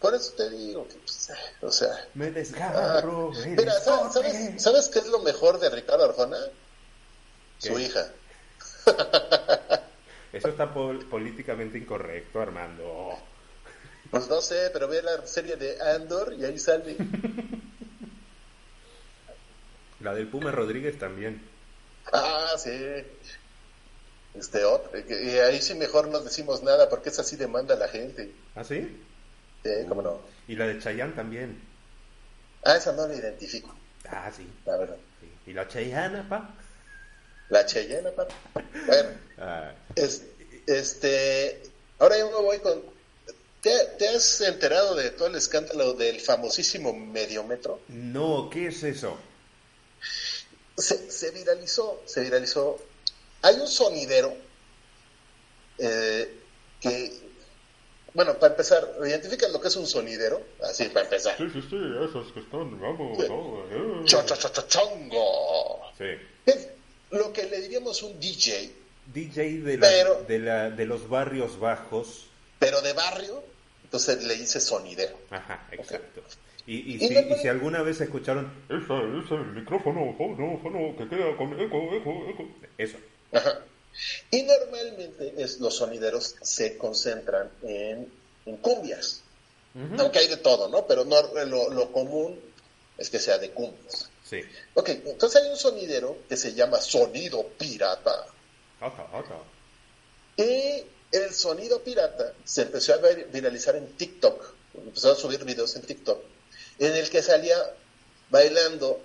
[0.00, 1.88] Por eso te digo que, pues, o sea...
[2.14, 3.32] Me desgarro.
[3.34, 6.38] Ah, mira, ¿sabes, ¿sabes, qué es lo mejor de Ricardo Arjona?
[7.58, 8.06] Su hija.
[10.32, 13.18] Eso está políticamente incorrecto, Armando.
[14.10, 16.96] Pues no sé, pero ve la serie de Andor y ahí sale.
[20.00, 21.42] La del Puma Rodríguez también.
[22.12, 22.70] Ah, sí.
[24.34, 24.90] Este otro.
[24.98, 28.30] Y ahí sí mejor no decimos nada porque es así demanda la gente.
[28.54, 29.02] ¿Ah, sí?
[29.64, 30.20] Sí, cómo no.
[30.46, 31.60] Y la de Chayanne también.
[32.64, 33.74] Ah, esa no la identifico.
[34.08, 34.46] Ah, sí.
[34.64, 34.96] La verdad.
[35.46, 36.54] ¿Y la Chayanne, pa?
[37.48, 38.26] La Cheyenne, pa.
[38.86, 39.08] Bueno.
[39.38, 39.72] Ah.
[39.94, 40.24] Es,
[40.66, 41.62] este.
[41.98, 42.96] ahora yo me voy con...
[43.62, 47.80] ¿Te, has enterado de todo el escándalo del famosísimo Mediometro?
[47.88, 49.18] No, ¿qué es eso?
[50.76, 52.78] Se, se viralizó, se viralizó.
[53.42, 54.36] Hay un sonidero
[55.78, 56.40] eh,
[56.80, 57.26] que
[58.16, 60.40] bueno, para empezar, ¿identifican lo que es un sonidero?
[60.62, 61.36] Así, para empezar.
[61.36, 63.18] Sí, sí, sí, esos que están, vamos,
[64.68, 65.92] Chongo.
[65.98, 66.56] Sí.
[67.10, 68.74] lo que le diríamos un DJ.
[69.12, 69.88] DJ de, la,
[70.26, 72.28] de, la, de los barrios bajos.
[72.58, 73.44] Pero de barrio,
[73.84, 75.18] entonces le dice sonidero.
[75.28, 76.22] Ajá, exacto.
[76.66, 80.16] Y, y, si, y, si, alguna vez escucharon, esa es el micrófono,
[80.98, 82.48] que queda con eco, eco, eco.
[82.76, 82.98] Eso.
[83.32, 83.60] Ajá.
[84.30, 88.12] Y normalmente es, los sonideros se concentran en,
[88.60, 89.22] cumbias,
[89.98, 90.86] aunque hay de todo, ¿no?
[90.86, 91.20] Pero no,
[91.70, 92.38] lo, común
[92.98, 94.10] es que sea de cumbias.
[94.24, 94.40] Sí.
[94.74, 98.26] Ok, entonces hay un sonidero que se llama sonido pirata.
[100.36, 102.98] Y el sonido pirata se empezó a
[103.32, 106.22] viralizar en TikTok, empezó a subir videos en TikTok,
[106.78, 107.56] en el que salía
[108.30, 109.00] bailando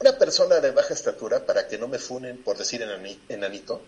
[0.00, 2.82] una persona de baja estatura, para que no me funen por decir
[3.28, 3.82] enanito.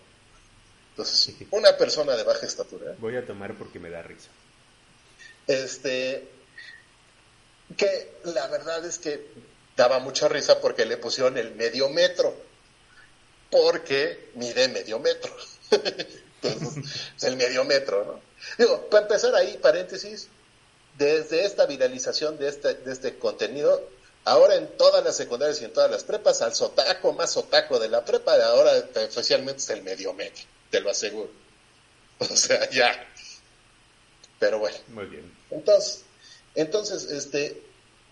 [0.91, 2.95] Entonces, una persona de baja estatura.
[2.99, 4.29] Voy a tomar porque me da risa.
[5.47, 6.27] Este,
[7.77, 9.25] que la verdad es que
[9.77, 12.35] daba mucha risa porque le pusieron el medio metro,
[13.49, 15.33] porque mide medio metro.
[16.41, 18.21] Entonces, es el medio metro, ¿no?
[18.57, 20.27] Digo, para empezar ahí, paréntesis,
[20.97, 23.81] desde esta viralización de este, de este contenido,
[24.23, 27.89] Ahora en todas las secundarias y en todas las prepas, al sotaco más sotaco de
[27.89, 31.29] la prepa, ahora especialmente es el medio medio, te lo aseguro.
[32.19, 33.03] O sea, ya.
[34.37, 34.77] Pero bueno.
[34.89, 35.31] Muy bien.
[35.49, 36.03] Entonces,
[36.53, 37.63] entonces este,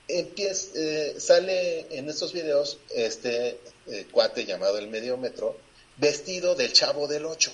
[0.07, 5.55] empieza, eh, sale en estos videos este eh, cuate llamado el medio metro,
[5.97, 7.51] vestido del chavo del 8.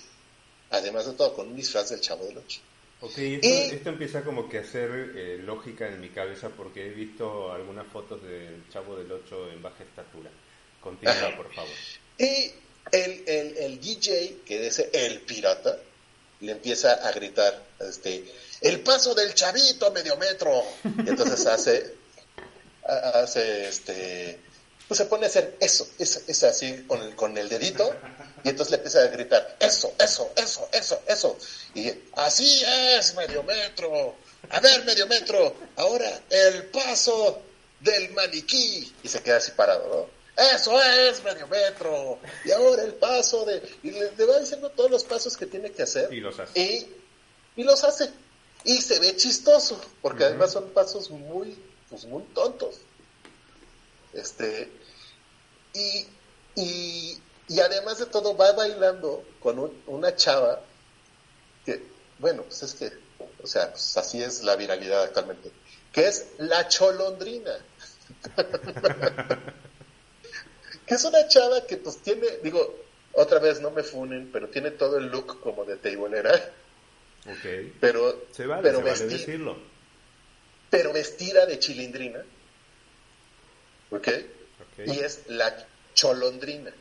[0.69, 2.61] Además de todo, con un disfraz del chavo del 8.
[3.05, 7.51] Ok, esto, empieza como que a hacer eh, lógica en mi cabeza porque he visto
[7.51, 10.31] algunas fotos del Chavo del 8 en baja estatura.
[10.81, 11.71] Continúa, por favor.
[12.17, 12.51] Y
[12.91, 15.77] el, el, el, DJ, que dice el pirata,
[16.39, 18.25] le empieza a gritar, este,
[18.61, 20.63] el paso del chavito a medio metro.
[20.83, 21.93] Y entonces hace,
[22.83, 24.39] hace, este,
[24.87, 27.93] pues se pone a hacer eso, es, es así con el, con el dedito
[28.45, 31.38] y entonces le empieza a gritar, eso, eso, eso, eso, eso.
[31.73, 34.13] Y así es, medio metro.
[34.51, 35.55] A ver, medio metro.
[35.75, 37.41] Ahora el paso
[37.79, 38.93] del maniquí.
[39.01, 39.88] Y se queda así parado,
[40.38, 40.43] ¿no?
[40.43, 42.19] Eso es, medio metro.
[42.45, 43.63] Y ahora el paso de...
[43.81, 46.13] Y le, va diciendo todos los pasos que tiene que hacer.
[46.13, 46.88] Y los hace.
[47.55, 48.12] Y, los hace.
[48.63, 51.58] Y se ve chistoso, porque además son pasos muy,
[51.89, 52.75] pues muy tontos.
[54.13, 54.69] Este...
[55.73, 56.05] Y,
[56.55, 60.62] y, y además de todo, va bailando con una chava
[61.65, 61.84] que,
[62.19, 62.91] bueno, pues es que,
[63.43, 65.51] o sea, pues así es la viralidad actualmente,
[65.91, 67.55] que es la cholondrina.
[70.86, 72.75] que es una chava que pues tiene, digo,
[73.13, 76.34] otra vez no me funen, pero tiene todo el look como de teibolera.
[77.27, 77.73] Ok.
[77.79, 79.58] Pero, se vale, pero decirlo.
[80.69, 82.23] Pero vestida de chilindrina.
[83.91, 84.08] ¿Ok?
[84.86, 86.73] Y es la cholondrina.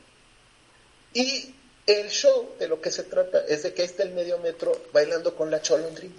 [1.15, 1.55] Y
[1.87, 4.81] el show de lo que se trata es de que ahí está el medio metro
[4.93, 6.15] bailando con la cholondrina.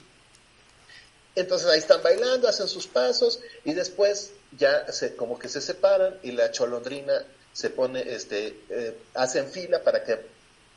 [1.36, 6.18] Entonces ahí están bailando, hacen sus pasos y después ya se, como que se separan
[6.24, 10.20] y la cholondrina se pone, este, eh, hacen fila para que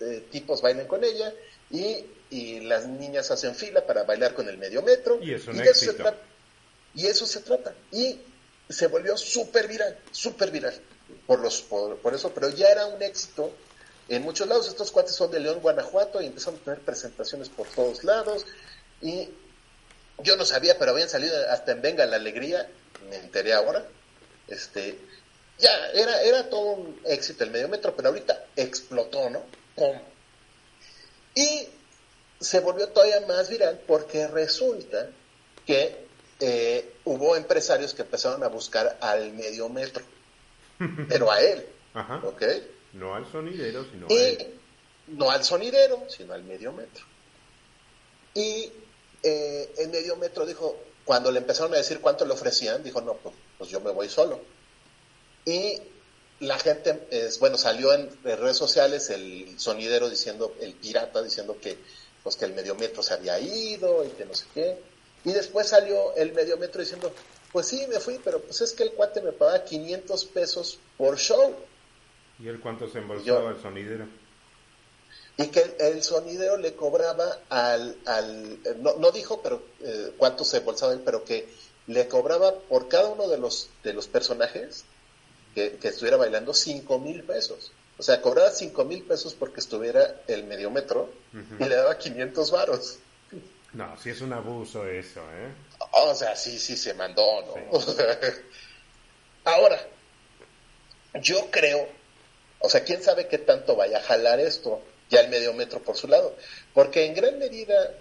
[0.00, 1.32] eh, tipos bailen con ella
[1.70, 5.18] y, y, las niñas hacen fila para bailar con el medio metro.
[5.22, 6.18] Y, eso se trata.
[6.94, 7.74] Y eso se trata.
[7.92, 8.18] Y
[8.68, 10.74] se volvió súper viral, súper viral.
[11.26, 13.52] Por, los, por eso, pero ya era un éxito
[14.08, 14.68] en muchos lados.
[14.68, 18.46] Estos cuates son de León, Guanajuato, y empezaron a tener presentaciones por todos lados.
[19.00, 19.28] Y
[20.22, 22.68] yo no sabía, pero habían salido hasta en Venga la Alegría,
[23.08, 23.86] me enteré ahora.
[24.48, 24.98] Este,
[25.58, 29.42] ya, era, era todo un éxito el medio metro, pero ahorita explotó, ¿no?
[31.34, 31.68] Y
[32.40, 35.08] se volvió todavía más viral porque resulta
[35.66, 36.06] que
[36.40, 40.04] eh, hubo empresarios que empezaron a buscar al medio metro,
[41.08, 42.20] pero a él, Ajá.
[42.24, 42.42] ¿ok?
[42.92, 44.54] No al sonidero, sino a él.
[45.08, 47.04] No al sonidero, sino al medio metro.
[48.34, 48.70] Y
[49.22, 53.14] eh, el medio metro dijo, cuando le empezaron a decir cuánto le ofrecían, dijo, no,
[53.14, 54.40] pues, pues yo me voy solo.
[55.44, 55.80] Y
[56.40, 61.78] la gente, es, bueno, salió en, redes sociales el sonidero diciendo, el pirata diciendo que,
[62.22, 64.78] pues que el medio metro se había ido y que no sé qué.
[65.24, 67.12] Y después salió el medio metro diciendo,
[67.52, 71.18] pues sí, me fui, pero pues es que el cuate me pagaba 500 pesos por
[71.18, 71.54] show.
[72.38, 74.06] ¿Y él cuánto se embolsaba el sonidero?
[75.40, 80.56] y que el, sonidero le cobraba al, al no, no dijo pero eh, cuánto se
[80.56, 81.48] embolsaba él, pero que
[81.86, 84.84] le cobraba por cada uno de los, de los personajes
[85.54, 87.72] que, estuviera bailando cinco mil pesos.
[87.98, 91.10] O sea, cobraba cinco mil pesos porque estuviera el medio metro
[91.58, 92.98] y le daba 500 varos.
[93.72, 95.52] No, sí es un abuso eso, ¿eh?
[95.92, 97.78] O sea, sí, sí se mandó, ¿no?
[99.44, 99.80] Ahora,
[101.14, 101.88] yo creo,
[102.60, 105.96] o sea, quién sabe qué tanto vaya a jalar esto, ya el medio metro por
[105.96, 106.36] su lado,
[106.74, 107.94] porque en gran medida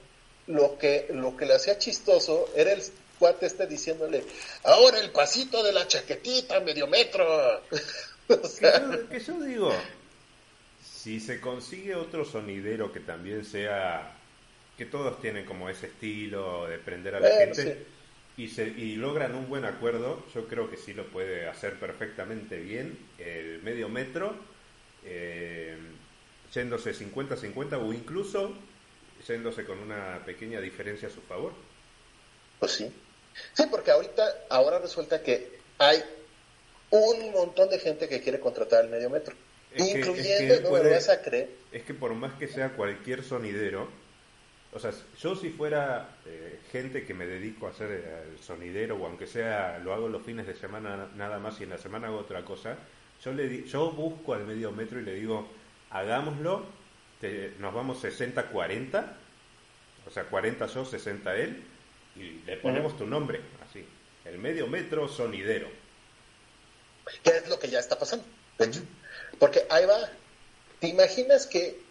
[0.47, 2.81] lo que, lo que le hacía chistoso era el
[3.19, 4.23] cuate este diciéndole,
[4.63, 7.61] ahora el pasito de la chaquetita, medio metro.
[9.09, 9.73] que yo digo,
[10.83, 14.13] si se consigue otro sonidero que también sea
[14.77, 17.85] que todos tienen como ese estilo de prender a la gente
[18.37, 22.57] y, se, y logran un buen acuerdo, yo creo que sí lo puede hacer perfectamente
[22.57, 24.35] bien el medio metro,
[25.03, 25.75] eh,
[26.53, 28.53] yéndose 50-50 o incluso
[29.27, 31.51] yéndose con una pequeña diferencia a su favor.
[32.59, 32.91] Pues sí.
[33.53, 36.03] Sí, porque ahorita, ahora resulta que hay
[36.91, 39.35] un montón de gente que quiere contratar el medio metro.
[39.75, 41.49] incluyendo, no vas a creer.
[41.71, 43.89] Es que por más que sea cualquier sonidero,
[44.77, 47.89] o sea, yo si fuera eh, gente que me dedico a hacer
[48.29, 51.71] el sonidero, o aunque sea lo hago los fines de semana nada más y en
[51.71, 52.77] la semana hago otra cosa,
[53.25, 55.49] yo, le yo busco al medio metro y le digo,
[55.89, 56.63] hagámoslo,
[57.57, 59.03] nos vamos 60-40,
[60.05, 61.63] o sea, 40 yo, 60 él,
[62.15, 63.83] y le ponemos tu nombre, así,
[64.25, 65.69] el medio metro sonidero.
[67.23, 68.25] ¿Qué es lo que ya está pasando?
[69.39, 69.97] Porque ahí va,
[70.79, 71.86] ¿te imaginas que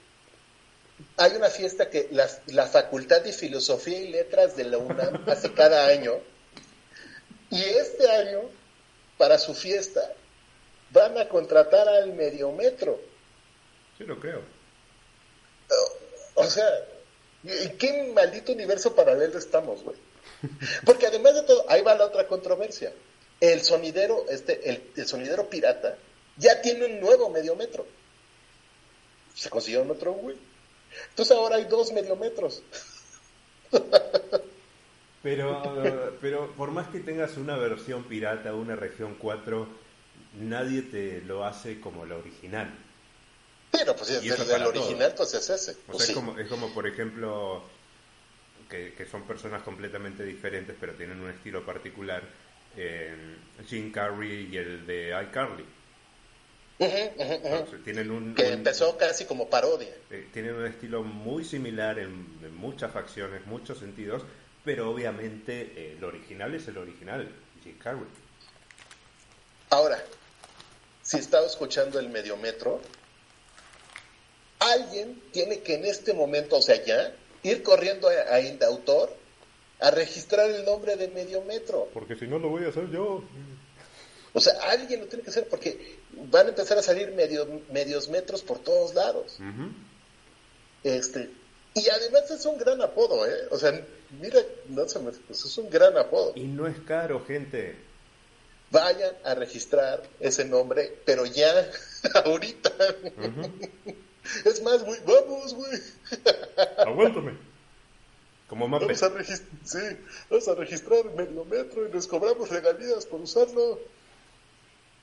[1.16, 5.52] hay una fiesta que la, la Facultad de Filosofía y Letras de la UNAM hace
[5.52, 6.14] cada año.
[7.50, 8.40] Y este año,
[9.18, 10.12] para su fiesta,
[10.90, 13.00] van a contratar al Mediometro.
[13.98, 14.42] Sí, lo creo.
[16.34, 16.68] O, sea,
[17.44, 19.96] ¿en qué maldito universo paralelo estamos, güey?
[20.84, 22.92] Porque además de todo, ahí va la otra controversia.
[23.40, 25.96] El sonidero, este, el, el sonidero pirata,
[26.36, 27.86] ya tiene un nuevo mediometro.
[29.34, 30.36] Se consiguió otro, güey.
[31.10, 32.62] Entonces ahora hay dos mediometros.
[35.22, 39.66] Pero, pero por más que tengas una versión pirata, una región 4,
[40.40, 42.72] nadie te lo hace como la original.
[43.72, 45.76] Pero pues si es el original, pues es ese.
[45.98, 47.64] es, como, es como, por ejemplo,
[48.70, 52.22] que, son personas completamente diferentes, pero tienen un estilo particular.
[52.76, 53.36] Eh,
[53.66, 55.64] Jim Carrey y el de iCarly
[57.84, 59.94] tienen un, que empezó casi como parodia.
[60.10, 64.22] Eh, tienen un estilo muy similar en, muchas facciones, muchos sentidos,
[64.64, 67.28] pero obviamente eh, el original es el original,
[67.62, 68.04] Jim Carrey.
[69.70, 70.02] Ahora,
[71.02, 72.80] si estaba escuchando el mediometro,
[74.58, 79.10] alguien tiene que en este momento, o sea, ya, ir corriendo a, a Indautor
[79.80, 81.88] a registrar el nombre de mediometro.
[81.92, 83.22] Porque si no lo voy a hacer yo.
[84.32, 85.98] O sea, alguien lo tiene que hacer porque
[86.30, 89.38] van a empezar a salir medio, medios metros por todos lados.
[90.82, 91.30] Este,
[91.74, 93.48] y además es un gran apodo, ¿eh?
[93.50, 93.72] O sea,
[94.20, 96.32] mira, no se me, pues es un gran apodo.
[96.34, 97.76] Y no es caro, gente.
[98.70, 101.70] Vayan a registrar ese nombre, pero ya,
[102.24, 102.72] ahorita.
[104.44, 105.80] Es más, güey, vamos, güey.
[106.78, 107.36] Aguántame.
[108.48, 109.10] Como Vamos a,
[109.64, 109.78] sí,
[110.30, 113.80] vamos a registrar medio metro y nos cobramos regalías por usarlo.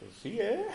[0.03, 0.65] Pues sí, ¿eh?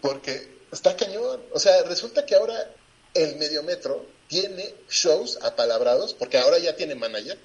[0.00, 1.40] Porque está cañón.
[1.52, 2.70] O sea, resulta que ahora
[3.14, 7.38] el Mediometro tiene shows apalabrados, porque ahora ya tiene manager,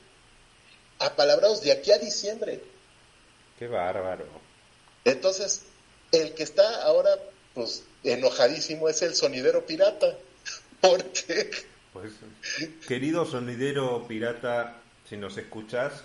[0.99, 2.61] apalabrados de aquí a diciembre.
[3.57, 4.27] Qué bárbaro.
[5.05, 5.63] Entonces,
[6.11, 7.17] el que está ahora,
[7.55, 10.15] pues, enojadísimo es el sonidero pirata.
[10.81, 11.49] Porque.
[11.93, 12.13] Pues,
[12.87, 16.03] querido sonidero pirata, si nos escuchas,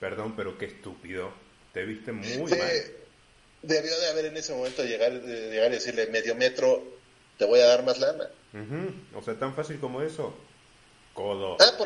[0.00, 1.30] Perdón, pero qué estúpido.
[1.72, 2.70] Te viste muy mal.
[3.62, 6.82] Debió de haber en ese momento llegar, llegar y decirle, medio metro,
[7.36, 8.28] te voy a dar más lana.
[9.14, 10.34] O sea, tan fácil como eso.
[11.12, 11.58] Codo.
[11.60, 11.76] Ah,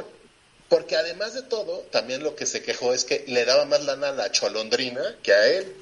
[0.69, 4.11] porque además de todo, también lo que se quejó es que le daba más lana
[4.11, 5.75] a la cholondrina que a él.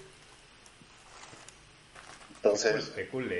[2.36, 2.90] Entonces...
[2.94, 3.32] Qué cool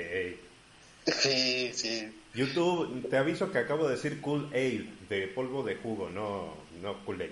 [1.05, 2.21] Sí, sí.
[2.33, 7.03] YouTube, te aviso que acabo de decir Cool Aid, de polvo de jugo, no, no
[7.05, 7.31] Kool Aid.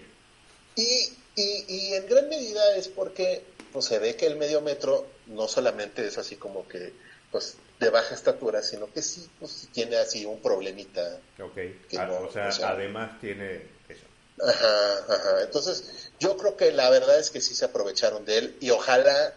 [0.76, 5.08] Y y, y en gran medida es porque pues, se ve que el medio metro
[5.28, 6.94] no solamente es así como que
[7.32, 11.20] pues de baja estatura, sino que sí pues, tiene así un problemita.
[11.42, 11.58] Ok,
[11.98, 14.06] ah, o, sea, además tiene eso.
[14.42, 15.44] Ajá, ajá.
[15.44, 19.34] Entonces, yo creo que la verdad es que sí se aprovecharon de él y ojalá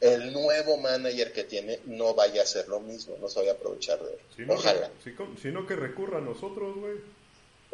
[0.00, 3.54] el nuevo manager que tiene no vaya a hacer lo mismo, no se vaya a
[3.54, 4.50] aprovechar de él.
[4.50, 4.90] Ojalá.
[5.40, 6.96] Si, no que recurra a nosotros, güey.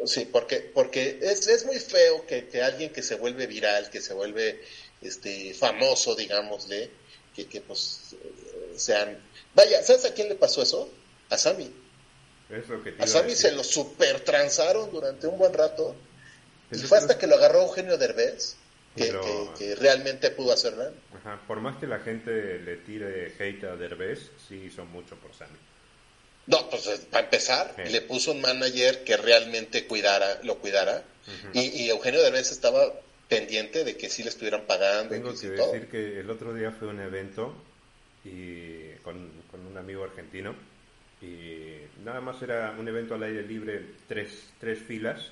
[0.05, 4.01] Sí, porque, porque es, es muy feo que, que, alguien que se vuelve viral, que
[4.01, 4.61] se vuelve
[5.01, 6.89] este famoso, digámosle,
[7.35, 9.17] que, que pues eh, sean...
[9.53, 10.89] Vaya, ¿sabes a quién le pasó eso?
[11.29, 11.71] A Sammy.
[12.99, 15.95] a Sammy se lo super transaron durante un buen rato.
[16.71, 18.55] Y fue hasta que lo agarró Eugenio Derbez
[18.95, 20.93] que, realmente pudo hacer nada.
[21.47, 25.57] por más que la gente le tire hate a Derbez, sí hizo mucho por Sammy.
[26.51, 31.03] No, pues eh, para empezar, le puso un manager que realmente cuidara, lo cuidara.
[31.53, 32.91] y, Eugenio Derbez estaba
[33.29, 35.13] pendiente de que sí le estuvieran pagando.
[35.13, 37.55] Tengo que decir que el otro día fue un evento
[38.25, 39.31] y con,
[39.65, 40.53] un amigo argentino
[41.21, 45.29] y nada más era un evento al aire libre, tres, tres filas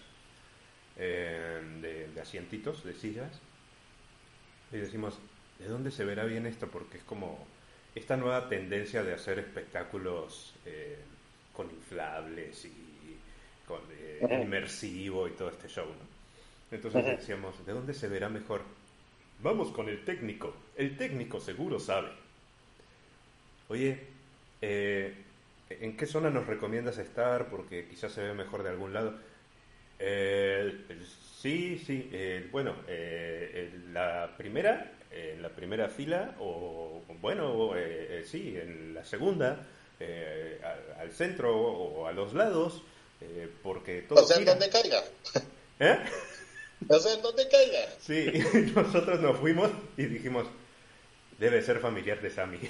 [0.97, 3.31] eh, de, de, asientitos, de sillas
[4.71, 5.15] y decimos,
[5.57, 6.67] ¿de dónde se verá bien esto?
[6.67, 7.45] Porque es como
[7.95, 10.99] esta nueva tendencia de hacer espectáculos eh,
[11.59, 13.17] con inflables y
[13.67, 16.07] con eh, inmersivo y todo este show, ¿no?
[16.71, 18.61] Entonces decíamos, ¿de dónde se verá mejor?
[19.43, 20.55] Vamos con el técnico.
[20.77, 22.11] El técnico seguro sabe.
[23.67, 23.99] Oye,
[24.61, 25.13] eh,
[25.69, 27.49] ¿en qué zona nos recomiendas estar?
[27.49, 29.17] Porque quizás se ve mejor de algún lado.
[31.41, 32.09] Sí, sí.
[32.13, 39.03] Eh, bueno, eh, la primera, en la primera fila, o bueno, eh, sí, en la
[39.03, 39.67] segunda,
[39.99, 42.81] al, centro o a los lados,
[43.63, 44.23] porque todo.
[44.23, 45.03] O sea, en donde caiga.
[45.79, 45.97] ¿Eh?
[46.87, 47.87] O sea, en donde caiga.
[47.99, 50.47] Sí, nosotros nos fuimos y dijimos,
[51.37, 52.59] debe ser familiar de Sammy.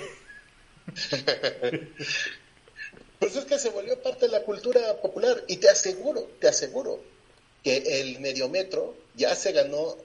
[3.20, 7.02] Pues es que se volvió parte de la cultura popular y te aseguro, te aseguro
[7.66, 9.98] que el mediometro ya se ganó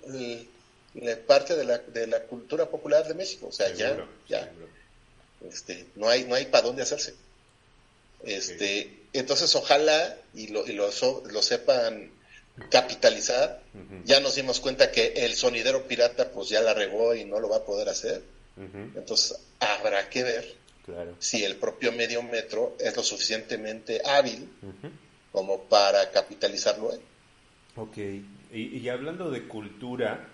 [1.25, 3.47] parte de la, de la cultura popular de México.
[3.47, 4.51] O sea, ya, ya
[5.51, 7.15] este, no hay, no hay para dónde hacerse.
[8.25, 12.11] Este, entonces ojalá y lo, y lo, lo sepan
[12.71, 13.63] capitalizar.
[14.05, 17.49] Ya nos dimos cuenta que el sonidero pirata pues ya la regó y no lo
[17.49, 18.23] va a poder hacer.
[18.57, 20.55] Entonces habrá que ver
[21.19, 24.49] si el propio mediometro es lo suficientemente hábil
[25.33, 27.01] como para capitalizarlo él.
[27.77, 27.99] Ok,
[28.53, 30.29] y, hablando de cultura,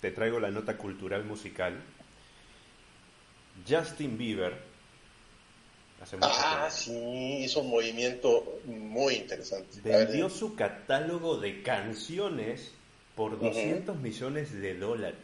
[0.00, 1.74] te traigo la nota cultural musical.
[3.68, 4.70] Justin Bieber.
[6.00, 9.80] Hace ah, sí, hizo un movimiento muy interesante.
[9.82, 12.72] Vendió su catálogo de canciones
[13.14, 15.20] por 200 millones de dólares.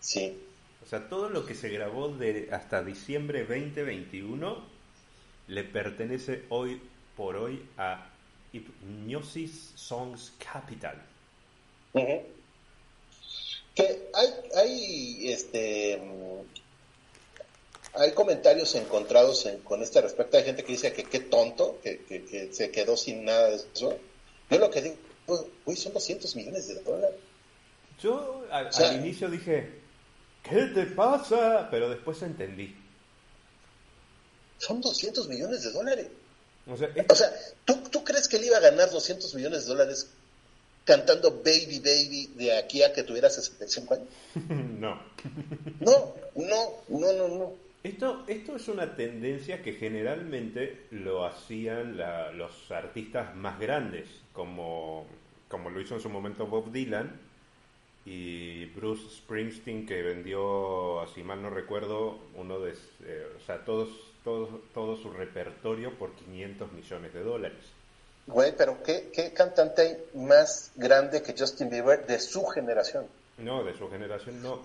[0.00, 0.38] Sí.
[0.82, 4.62] O sea, todo lo que se grabó de hasta diciembre 2021
[5.48, 6.80] le pertenece hoy
[7.16, 8.10] por hoy a
[8.52, 11.02] Hypnosis Songs Capital.
[13.74, 16.00] Que hay, hay, este,
[17.94, 20.36] hay comentarios encontrados con este respecto.
[20.36, 23.96] Hay gente que dice que qué tonto, que, se quedó sin nada de eso.
[24.50, 24.96] Yo lo que digo,
[25.64, 27.16] uy, son 200 millones de dólares.
[28.00, 29.80] Yo al, inicio dije,
[30.42, 31.68] ¿qué te pasa?
[31.70, 32.76] Pero después entendí.
[34.58, 36.06] Son 200 millones de dólares.
[36.66, 36.76] O
[37.14, 37.32] sea,
[37.64, 40.10] ¿tú, ¿tú, crees que él iba a ganar 200 millones de dólares
[40.84, 44.08] cantando Baby Baby de aquí a que tuviera 65 años?
[44.48, 45.00] no.
[45.80, 47.63] no, no, no, no, no.
[47.84, 51.98] Esto, esto es una tendencia que generalmente lo hacían
[52.36, 55.06] los artistas más grandes, como,
[55.48, 57.20] como lo hizo en su momento Bob Dylan
[58.06, 62.72] y Bruce Springsteen, que vendió, si mal no recuerdo, uno de,
[63.04, 63.90] eh, o sea, todos
[64.24, 67.58] todo, todo su repertorio por 500 millones de dólares.
[68.26, 73.06] Güey, pero ¿qué, ¿qué, cantante más grande que Justin Bieber de su generación?
[73.36, 74.62] No, de su generación no.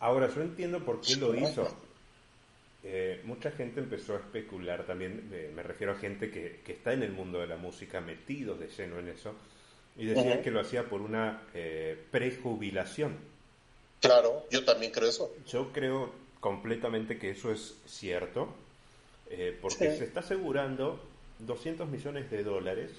[0.00, 1.68] Ahora, yo entiendo por qué lo hizo.
[2.84, 6.92] Eh, mucha gente empezó a especular también, eh, me refiero a gente que, que, está
[6.92, 9.34] en el mundo de la música, metidos de lleno en eso,
[9.96, 13.16] y decían que lo hacía por una eh, prejubilación.
[14.00, 15.32] Claro, yo también creo eso.
[15.46, 18.52] Yo creo completamente que eso es cierto.
[19.30, 21.00] Eh, porque se está asegurando
[21.38, 22.90] 200 millones de dólares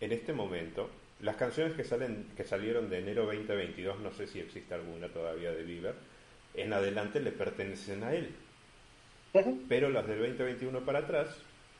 [0.00, 0.88] en este momento.
[1.20, 5.52] Las canciones que salen que salieron de enero 2022, no sé si existe alguna todavía
[5.52, 5.94] de Bieber,
[6.54, 8.30] en adelante le pertenecen a él.
[9.68, 11.28] Pero las del 2021 para atrás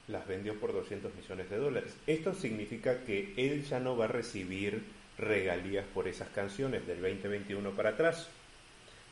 [0.09, 1.93] las vendió por 200 millones de dólares.
[2.07, 4.83] Esto significa que él ya no va a recibir
[5.19, 8.29] regalías por esas canciones del 2021 para atrás.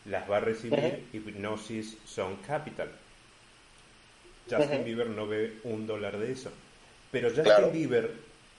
[0.06, 2.90] Las va a recibir Hypnosis Song Capital.
[4.50, 6.50] Justin Bieber no ve un dólar de eso.
[7.12, 8.10] Pero Justin Bieber,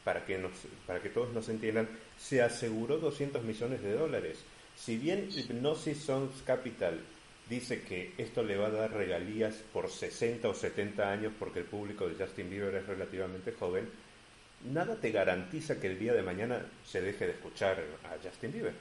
[0.04, 0.52] para que, nos,
[0.86, 4.38] para que todos nos entiendan, se aseguró 200 millones de dólares.
[4.78, 7.00] Si bien Hypnosis Songs Capital
[7.52, 11.66] dice que esto le va a dar regalías por 60 o 70 años porque el
[11.66, 13.90] público de Justin Bieber es relativamente joven,
[14.72, 18.74] nada te garantiza que el día de mañana se deje de escuchar a Justin Bieber.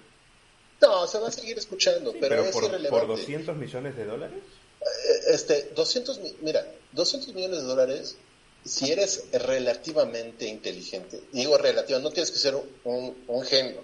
[0.81, 3.07] No, se va a seguir escuchando, pero, es por, irrelevante.
[3.07, 4.39] ¿Por 200 millones de dólares?
[4.81, 8.17] Eh, Este, 200, mi- mira, 200 millones de dólares,
[8.65, 12.55] si eres relativamente inteligente, digo relativa, no tienes que ser
[12.85, 13.83] un, un genio,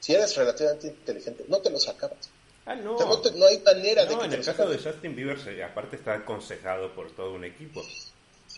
[0.00, 2.30] si eres relativamente inteligente, no te los acabas.
[2.70, 2.96] Ah, no.
[2.96, 4.76] O sea, no, hay manera de No, que en el caso de.
[4.78, 7.82] Justin Bieber, se- aparte está aconsejado por todo un equipo.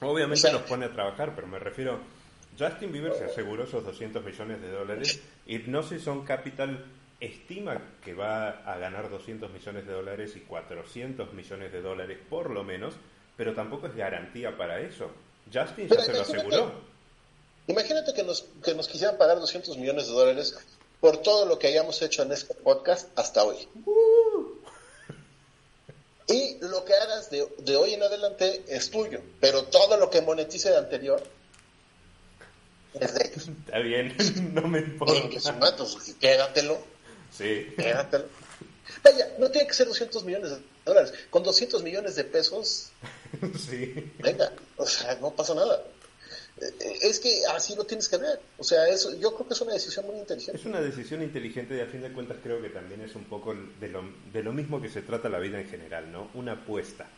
[0.02, 2.00] Obviamente O sea, nos pone a trabajar, pero me refiero,
[2.58, 5.20] Justin Bieber se aseguró esos 200 millones de dólares.
[5.46, 6.84] Hypnosis on Capital
[7.20, 12.50] estima que va a ganar 200 millones de dólares y 400 millones de dólares por
[12.50, 12.94] lo menos,
[13.36, 15.11] pero tampoco es garantía para eso.
[15.52, 16.72] Justin ya se lo aseguró.
[17.68, 20.58] Imagínate que nos, que nos quisieran pagar 200 millones de dólares
[21.01, 23.68] por todo lo que hayamos hecho en este podcast hasta hoy.
[26.28, 30.20] Y lo que hagas de, de hoy en adelante es tuyo, pero todo lo que
[30.20, 31.20] monetice de anterior
[32.94, 33.48] es de ellos.
[33.48, 34.14] Está bien,
[34.55, 35.28] no me importa.
[35.76, 36.78] pues, quédatelo,
[37.36, 37.66] Sí.
[37.76, 38.26] quédatelo.
[39.03, 41.12] Vaya, no tiene que ser 200 millones de dólares.
[41.30, 42.90] Con 200 millones de pesos,
[43.68, 44.12] Sí.
[44.18, 45.82] venga, o sea, no pasa nada.
[47.02, 48.38] Es que así lo tienes que ver.
[48.58, 50.56] O sea, eso, yo creo que es una decisión muy inteligente.
[50.58, 53.54] Es una decisión inteligente y a fin de cuentas creo que también es un poco
[53.80, 54.02] de lo,
[54.32, 56.30] de lo mismo que se trata la vida en general, ¿no?
[56.34, 57.08] Una apuesta.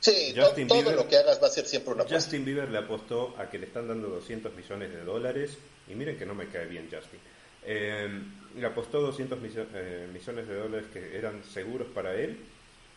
[0.00, 2.20] Sí, Justin todo Bieber- lo que hagas va a ser siempre una apuesta.
[2.24, 6.16] Justin Bieber le apostó a que le están dando 200 millones de dólares y miren
[6.16, 7.18] que no me cae bien Justin.
[7.64, 8.08] Eh,
[8.56, 12.38] le apostó 200 millo- eh, millones de dólares que eran seguros para él.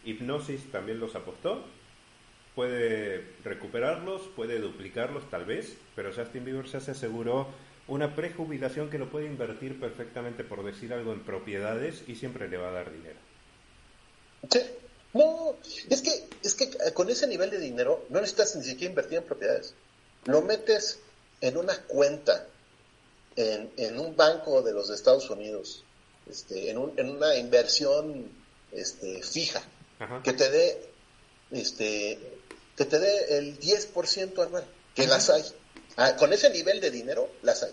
[0.05, 1.65] Hipnosis también los apostó.
[2.55, 7.47] Puede recuperarlos, puede duplicarlos tal vez, pero Justin Bieber ya se aseguró
[7.87, 12.57] una prejubilación que lo puede invertir perfectamente, por decir algo, en propiedades y siempre le
[12.57, 13.17] va a dar dinero.
[14.49, 14.59] Sí.
[15.13, 15.55] No,
[15.89, 19.23] es que, es que con ese nivel de dinero no necesitas ni siquiera invertir en
[19.25, 19.73] propiedades.
[20.25, 21.01] Lo metes
[21.41, 22.47] en una cuenta
[23.35, 25.83] en, en un banco de los Estados Unidos,
[26.29, 28.29] este, en, un- en una inversión
[28.71, 29.61] este, fija,
[29.99, 30.21] Ajá.
[30.23, 30.89] que te dé
[31.51, 32.17] este,
[32.81, 34.65] que te dé el 10% anual,
[34.95, 35.43] que las hay.
[35.97, 37.71] Ah, con ese nivel de dinero, las hay.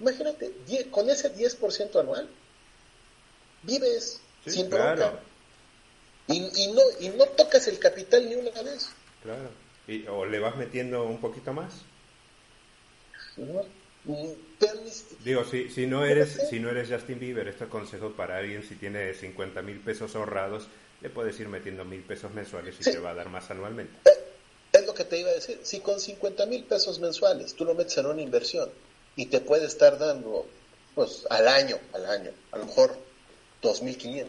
[0.00, 2.28] Imagínate, die- con ese 10% anual,
[3.62, 4.96] vives Sí, sin claro.
[4.96, 5.20] bronca.
[6.28, 8.88] Y, y no, y no tocas el capital ni una vez.
[9.22, 9.50] Claro.
[9.86, 11.72] Y, o le vas metiendo un poquito más.
[15.24, 18.76] Digo, si, si no eres si no eres Justin Bieber, este consejo para alguien si
[18.76, 20.68] tiene 50 mil pesos ahorrados,
[21.06, 22.90] le puedes ir metiendo mil pesos mensuales y Sí.
[22.90, 23.92] te va a dar más anualmente.
[24.72, 25.60] es lo que te iba a decir.
[25.62, 28.68] Si con 50 mil pesos mensuales tú lo metes en una inversión
[29.14, 30.46] y te puede estar dando,
[30.96, 32.94] pues al año, al año, a lo mejor
[33.62, 34.26] 2.500.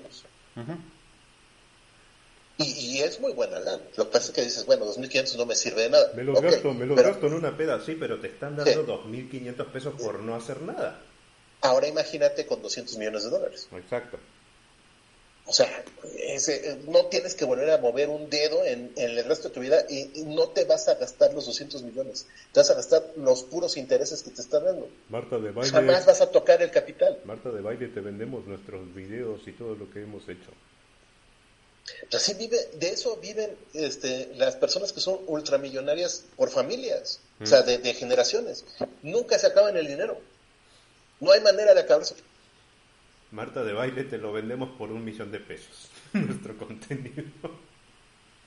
[2.59, 3.81] Y, y es muy buena lana.
[3.97, 6.11] Lo que pasa es que dices, bueno, 2.500 no me sirve de nada.
[6.15, 8.55] Me los Ok, gasto, me los pero gasto en una peda, sí, pero te están
[8.55, 11.01] dando 2.500 pesos por no hacer nada.
[11.61, 13.67] Ahora imagínate con 200 millones de dólares.
[13.73, 14.17] Exacto.
[15.47, 15.83] O sea,
[16.19, 19.61] ese, no tienes que volver a mover un dedo en, en el resto de tu
[19.61, 22.27] vida y, y no te vas a gastar los 200 millones.
[22.51, 24.89] Te vas a gastar los puros intereses que te están dando.
[25.07, 27.17] Marta de baile, Jamás vas a tocar el capital.
[27.23, 30.51] Marta de baile, te vendemos nuestros videos y todo lo que hemos hecho.
[32.13, 37.61] Así vive, de eso viven este, las personas que son ultramillonarias por familias, o sea,
[37.61, 38.65] de, de generaciones.
[39.01, 40.19] Nunca se acaban el dinero.
[41.21, 42.15] No hay manera de acabarse.
[43.31, 45.89] Marta de baile, te lo vendemos por un millón de pesos.
[46.13, 47.23] Nuestro contenido.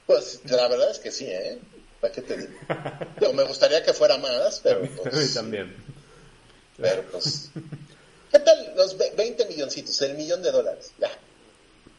[0.06, 1.58] Pues la verdad es que sí, ¿eh?
[2.00, 2.52] ¿Para qué te digo?
[3.34, 5.74] Me gustaría que fuera más, pero pues, también.
[6.78, 7.50] pero pues...
[8.32, 10.92] ¿Qué tal los ve- 20 milloncitos, el millón de dólares?
[10.98, 11.10] Ya.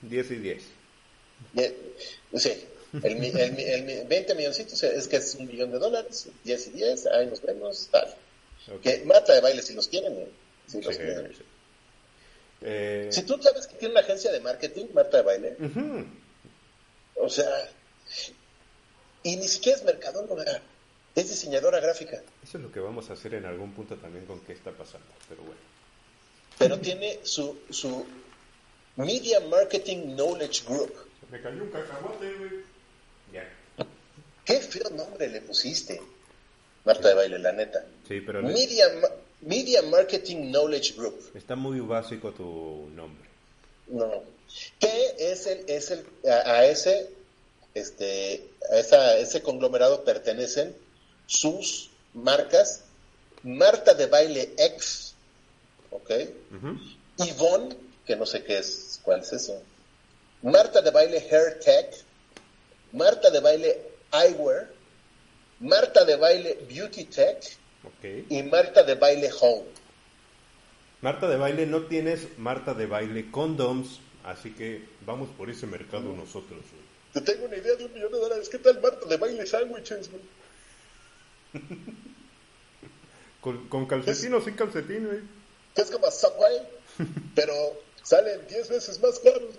[0.02, 0.64] 10 y 10.
[1.54, 1.64] Ya,
[2.36, 6.28] Sí, el, el, mi- el mi- 20 milloncitos es que es un millón de dólares,
[6.44, 8.08] 10 y 10, ahí nos vemos, tal.
[8.74, 8.82] Ok.
[8.82, 10.28] Que Marta de baile si los quieren, ¿eh?
[10.68, 11.32] Si los Sí, quieren.
[11.38, 11.44] sí.
[12.62, 15.56] Eh, Si tú sabes que tiene una agencia de marketing, Marta de baile,
[17.16, 17.50] o sea,
[19.24, 20.62] y ni siquiera es mercadóloga,
[21.16, 24.40] es diseñadora gráfica, Eso es lo que vamos a hacer en algún punto también con
[24.42, 25.60] qué está pasando, pero bueno.
[26.58, 28.06] pero tiene su, su
[28.96, 30.94] Media Marketing Knowledge Group.
[31.20, 32.52] Se me cayó un cacahuate, güey.
[33.34, 33.48] Ya.
[34.46, 36.02] Qué feo nombre le pusiste,
[36.86, 37.86] Marta de baile, la neta.
[38.08, 39.10] Sí, pero le- Media, Ma-
[39.42, 41.32] Media Marketing Knowledge Group.
[41.36, 43.30] está muy básico tu nombre.
[43.88, 44.24] No.
[44.80, 47.10] ¿Qué es el, es el, a, a ese,
[47.74, 50.76] este, a esa, ese conglomerado pertenecen
[51.26, 52.84] sus marcas
[53.44, 55.16] Marta de Baile X,
[55.90, 56.12] ¿ok?
[57.18, 57.76] Yvonne,
[58.06, 59.62] que no sé qué es, cuál es eso.
[60.44, 61.96] Marta de baile Hair Tech,
[62.92, 63.82] Marta de baile
[64.12, 64.70] Eyewear,
[65.60, 67.58] Marta de baile Beauty Tech
[68.30, 69.66] y Marta de baile Home.
[71.02, 76.14] Marta de baile no tienes Marta de baile condoms, así que vamos por ese mercado
[76.14, 76.60] nosotros.
[77.14, 78.50] Te tengo una idea de un millón de dólares.
[78.50, 80.10] ¿Qué tal Marta de baile sándwiches,
[83.42, 85.20] con, con calcetín o sin calcetín, güey.
[85.76, 86.62] Es como Subway,
[87.36, 87.54] pero
[88.04, 89.56] salen 10 veces más caros,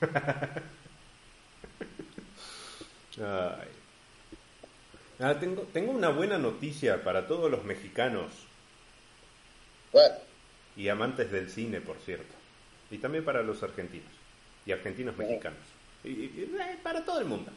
[5.20, 8.30] Ah, tengo, tengo una buena noticia para todos los mexicanos.
[10.76, 12.34] Y amantes del cine, por cierto.
[12.90, 14.10] Y también para los argentinos.
[14.66, 15.60] Y argentinos mexicanos.
[16.02, 17.52] Y, eh, para todo el mundo.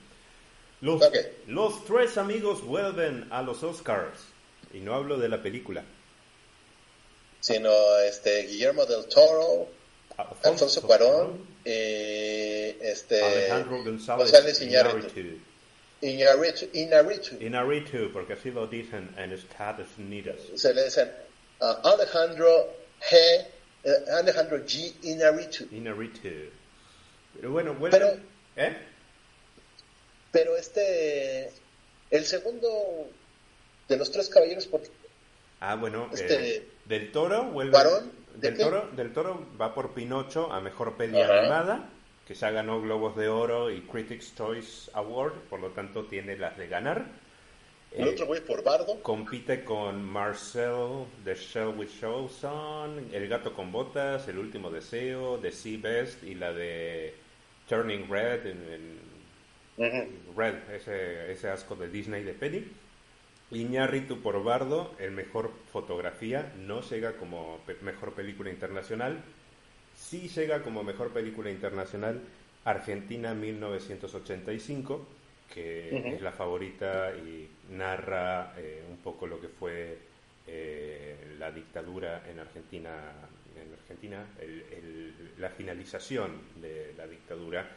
[0.81, 1.01] Los,
[1.47, 4.19] los tres amigos vuelven a los Oscars.
[4.73, 5.83] Y no hablo de la película.
[7.39, 9.69] Sino este Guillermo del Toro,
[10.17, 14.31] Alfonso, Cuarón, eh, este, Alejandro González.
[16.01, 16.65] Iñárritu.
[16.73, 17.35] Iñárritu.
[17.39, 20.37] Iñárritu, porque así lo dicen en Estados Unidos.
[20.55, 21.11] Se le dicen
[21.61, 22.73] uh, Alejandro
[23.09, 23.45] G.
[23.83, 24.93] Uh, Alejandro G.
[25.03, 25.67] Iñárritu.
[25.71, 26.29] Iñárritu.
[27.35, 27.97] Pero bueno, bueno.
[27.97, 28.19] Pero,
[28.55, 28.77] ¿eh?
[30.31, 31.51] pero este,
[32.11, 33.09] el segundo
[33.87, 34.89] de los tres caballeros, porque
[35.59, 37.75] Ah, bueno, este, eh, del Toro vuelve.
[38.35, 41.89] del Toro, del Toro va por Pinocho a mejor peli animada,
[42.27, 46.57] que ya ganó Globos de Oro y Critics Choice Award, por lo tanto tiene las
[46.57, 47.05] de ganar.
[47.93, 49.01] El otro voy por Bardo.
[49.01, 55.51] Compite con Marcel, The Shell with Showson, El gato con botas, El último deseo, The
[55.51, 57.15] Sea Best y la de
[57.69, 58.99] Turning Red, en,
[60.35, 62.71] Red, ese, ese asco de Disney de peli.
[63.51, 69.23] Iñárritu por Bardo, el mejor fotografía, no llega como mejor película internacional.
[70.09, 72.21] Sí llega como mejor película internacional
[72.63, 75.05] Argentina 1985,
[75.53, 79.97] que es la favorita y narra eh, un poco lo que fue
[80.47, 82.89] eh, la dictadura en Argentina,
[83.61, 84.25] en Argentina
[85.39, 87.69] la finalización de la dictadura,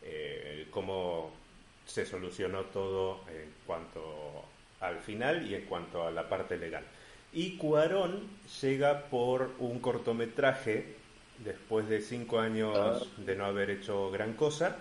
[0.00, 1.32] eh, cómo
[1.84, 4.42] se solucionó todo en cuanto
[4.80, 6.84] al final y en cuanto a la parte legal.
[7.34, 8.22] Y Cuarón
[8.62, 11.03] llega por un cortometraje,
[11.38, 14.76] después de cinco años de no haber hecho gran cosa,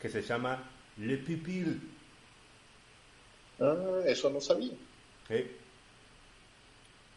[0.00, 1.90] que se llama Le Pipil.
[3.60, 4.72] Ah, eso no sabía.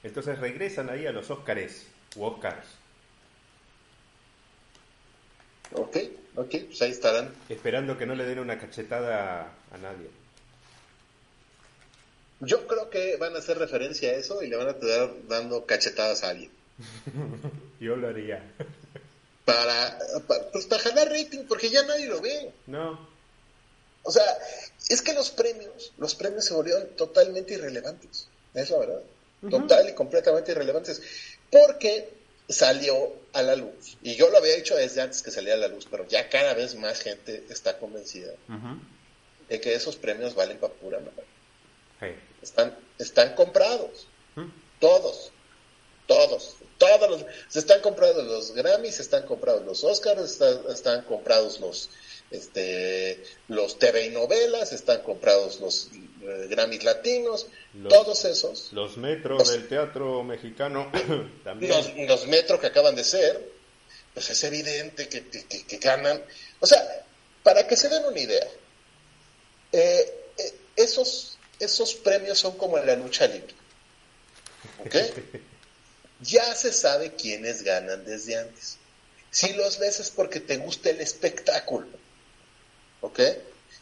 [0.03, 2.67] Entonces regresan ahí a los Óscares, u Oscars.
[5.71, 5.97] Ok,
[6.35, 7.33] ok, pues ahí estarán.
[7.49, 10.09] Esperando que no le den una cachetada a nadie.
[12.41, 15.65] Yo creo que van a hacer referencia a eso y le van a estar dando
[15.65, 16.51] cachetadas a alguien.
[17.79, 18.43] Yo lo haría.
[19.45, 19.99] Para,
[20.51, 22.51] pues para jalar rating, porque ya nadie lo ve.
[22.67, 23.07] No.
[24.03, 24.25] O sea,
[24.89, 28.27] es que los premios, los premios se volvieron totalmente irrelevantes.
[28.53, 29.01] Es la verdad.
[29.49, 31.01] Total y completamente irrelevantes.
[31.51, 32.09] Porque
[32.47, 33.97] salió a la luz.
[34.01, 36.53] Y yo lo había dicho desde antes que salía a la luz, pero ya cada
[36.53, 38.33] vez más gente está convencida
[39.49, 42.15] de que esos premios valen para pura madre.
[42.41, 44.07] Están, están comprados.
[44.79, 45.31] Todos.
[46.07, 46.55] Todos.
[46.77, 51.89] Todos los, se están comprados los Grammys, están comprados los Oscars, están, comprados los
[52.31, 55.89] este los TV y novelas, están comprados los
[56.21, 57.47] eh, Grammys latinos,
[57.87, 58.73] todos esos.
[58.73, 60.91] Los metros del teatro mexicano
[61.43, 61.71] también.
[61.71, 63.51] Los, los metros que acaban de ser,
[64.13, 66.21] pues es evidente que, que, ganan.
[66.59, 67.05] O sea,
[67.43, 68.47] para que se den una idea,
[69.71, 73.53] eh, eh, esos esos premios son como en la lucha libre.
[74.85, 74.95] ¿Ok?
[76.21, 78.77] Ya se sabe quiénes ganan desde antes.
[79.31, 81.87] Si los ves es porque te gusta el espectáculo.
[83.01, 83.19] ¿Ok?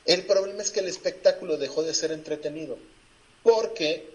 [0.05, 2.77] El problema es que el espectáculo dejó de ser entretenido.
[3.43, 4.09] Porque,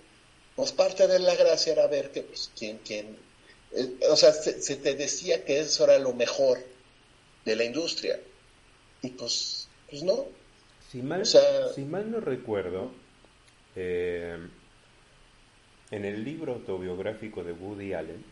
[0.57, 3.17] pues parte de la gracia era ver que, pues, quién, quién.
[3.73, 6.59] Eh, o sea, se, te decía que eso era lo mejor
[7.45, 8.21] de la industria.
[9.03, 10.27] Y pues, pues no.
[10.91, 12.91] Si mal, si mal no recuerdo,
[13.77, 14.39] eh,
[15.91, 18.25] en el libro autobiográfico de Woody Allen,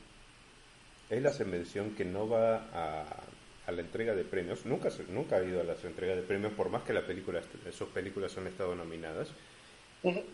[1.11, 5.61] él hace mención que no va a, la entrega de premios, nunca, nunca ha ido
[5.61, 7.43] a las entregas de premios, por más que la película,
[7.77, 9.29] sus películas han estado nominadas,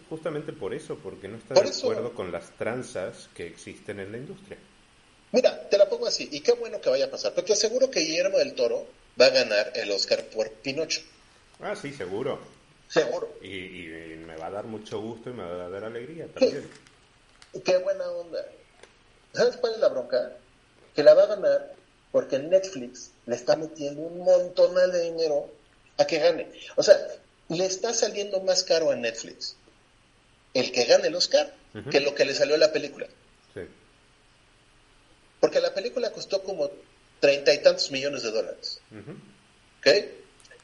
[0.09, 4.19] justamente por eso, porque no está de acuerdo con las tranzas que existen en la
[4.19, 4.59] industria.
[5.31, 7.91] Mira, te la pongo así, y qué bueno que vaya a pasar, porque te aseguro
[7.91, 8.87] que Guillermo del Toro
[9.19, 11.01] va a ganar el Oscar por Pinocho.
[11.61, 12.39] Ah, sí, seguro.
[12.89, 13.39] Seguro.
[13.41, 13.87] Y,
[14.27, 16.69] me va a dar mucho gusto y me va a dar alegría también.
[17.65, 18.45] Qué buena onda.
[19.33, 20.37] ¿Sabes cuál es la bronca?
[20.95, 21.75] Que la va a ganar
[22.11, 25.51] porque Netflix le está metiendo un montón de dinero
[25.97, 26.53] a que gane.
[26.77, 26.97] O sea,
[27.49, 29.57] le está saliendo más caro a Netflix
[30.55, 31.55] el que gane el Oscar
[31.91, 33.07] que lo que le salió a la película.
[35.41, 36.71] Porque la película costó como
[37.19, 38.81] treinta y tantos millones de dólares.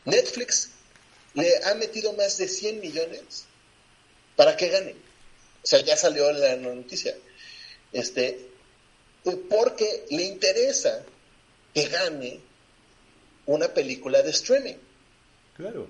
[0.04, 0.70] Netflix
[1.34, 3.46] le ha metido más de 100 millones
[4.36, 4.94] para que gane.
[5.62, 7.14] O sea, ya salió la noticia.
[7.92, 8.48] Este,
[9.48, 11.04] porque le interesa
[11.74, 12.40] que gane
[13.46, 14.76] una película de streaming.
[15.56, 15.88] Claro.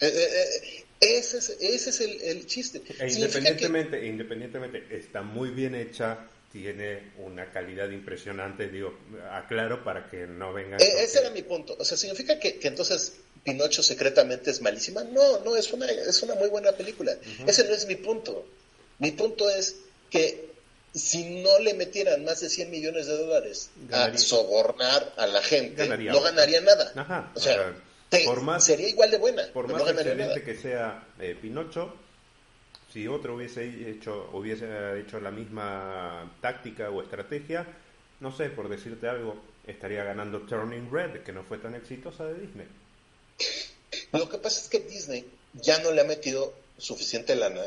[0.00, 0.28] Eh, eh,
[0.62, 2.82] eh, ese es, ese es el, chiste.
[2.98, 8.98] E independientemente, independientemente, está muy bien hecha, tiene una calidad impresionante, digo,
[9.30, 10.80] aclaro para que no vengan...
[10.80, 11.76] ese era mi punto.
[11.78, 15.04] O sea, ¿significa que, entonces Pinocho secretamente es malísima?
[15.04, 17.14] No, no, es una, es una muy buena película.
[17.46, 18.46] Ese no es mi punto.
[18.98, 19.76] Mi punto es
[20.10, 20.50] que
[20.94, 25.86] si no le metieran más de 100 millones de dólares a sobornar a la gente,
[25.86, 27.30] no ganaría nada.
[27.34, 27.74] o sea
[28.24, 29.42] por más, sería igual de buena.
[29.52, 31.94] Por más excelente que sea eh, Pinocho,
[32.92, 37.66] si otro hubiese hecho, hubiese hecho la misma táctica o estrategia,
[38.20, 39.36] no sé, por decirte algo,
[39.66, 42.66] estaría ganando Turning Red, que no fue tan exitosa de Disney.
[44.12, 47.62] Lo que pasa es que Disney ya no le ha metido suficiente lana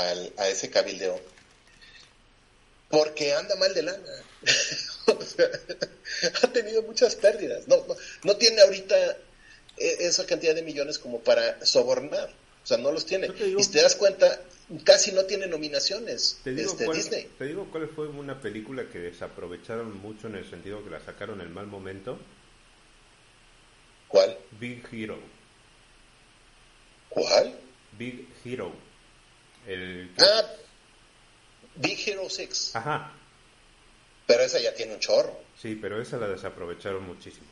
[0.00, 1.20] a ese cabildeo
[2.92, 4.04] porque anda mal de lana.
[6.42, 7.66] ha tenido muchas pérdidas.
[7.66, 9.16] No, no, no tiene ahorita
[9.78, 12.28] e, esa cantidad de millones como para sobornar.
[12.62, 13.28] O sea, no los tiene.
[13.28, 14.42] y si te das cuenta,
[14.84, 17.30] casi no tiene nominaciones te digo este, Disney.
[17.38, 21.40] Te digo cuál fue una película que desaprovecharon mucho en el sentido que la sacaron
[21.40, 22.18] en el mal momento.
[24.06, 24.36] ¿Cuál?
[24.60, 25.18] Big Hero.
[27.08, 27.58] ¿Cuál?
[27.98, 28.91] Big Hero.
[29.66, 30.46] El Ah,
[31.76, 32.72] Big Hero 6.
[32.74, 33.12] Ajá.
[34.26, 35.38] Pero esa ya tiene un chorro.
[35.60, 37.46] Sí, pero esa la desaprovecharon muchísimo.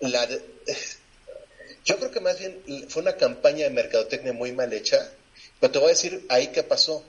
[0.00, 0.42] La de,
[1.84, 5.10] yo creo que más bien fue una campaña de mercadotecnia muy mal hecha,
[5.58, 7.04] pero te voy a decir ahí qué pasó.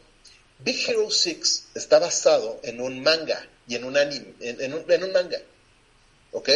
[0.59, 5.03] Big Hero 6 está basado en un manga y en un anime, en, un, en
[5.03, 5.39] un manga,
[6.31, 6.49] ¿ok?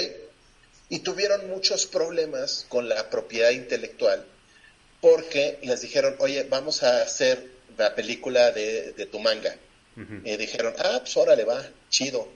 [0.89, 4.23] Y tuvieron muchos problemas con la propiedad intelectual
[5.01, 9.55] porque les dijeron, oye, vamos a hacer la película de, tu manga.
[10.25, 12.27] Y dijeron, ah, pues órale, va, chido.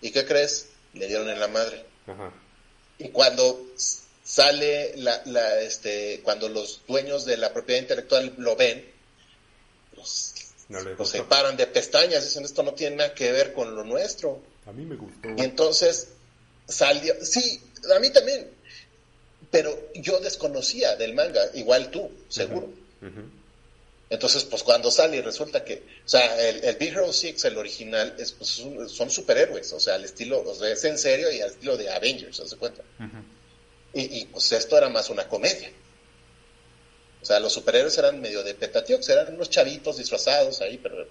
[0.00, 0.70] ¿Y qué crees?
[0.94, 1.84] Le dieron en la madre.
[2.98, 3.66] Y cuando
[4.24, 8.84] sale la, la, este, cuando los dueños de la propiedad intelectual lo ven,
[9.96, 10.34] los,
[11.04, 14.40] separan de pestañas, dicen esto no tiene nada que ver con lo nuestro.
[14.66, 15.28] A mí me gustó.
[15.36, 16.08] Y entonces
[16.66, 17.60] salió, sí,
[17.94, 18.48] a mí también,
[19.50, 22.70] pero yo desconocía del manga, igual tú, seguro.
[24.12, 27.56] Entonces, pues cuando sale y resulta que, o sea, el, el Big Hero 6, el
[27.56, 31.40] original, es, pues, son superhéroes, o sea, al estilo, o sea, es en serio y
[31.40, 32.82] al estilo de Avengers, ¿se cuenta?
[33.94, 35.72] Y, pues esto era más una comedia.
[37.22, 41.06] O sea, los superhéroes eran medio de petatiox, eran unos chavitos disfrazados ahí, pero,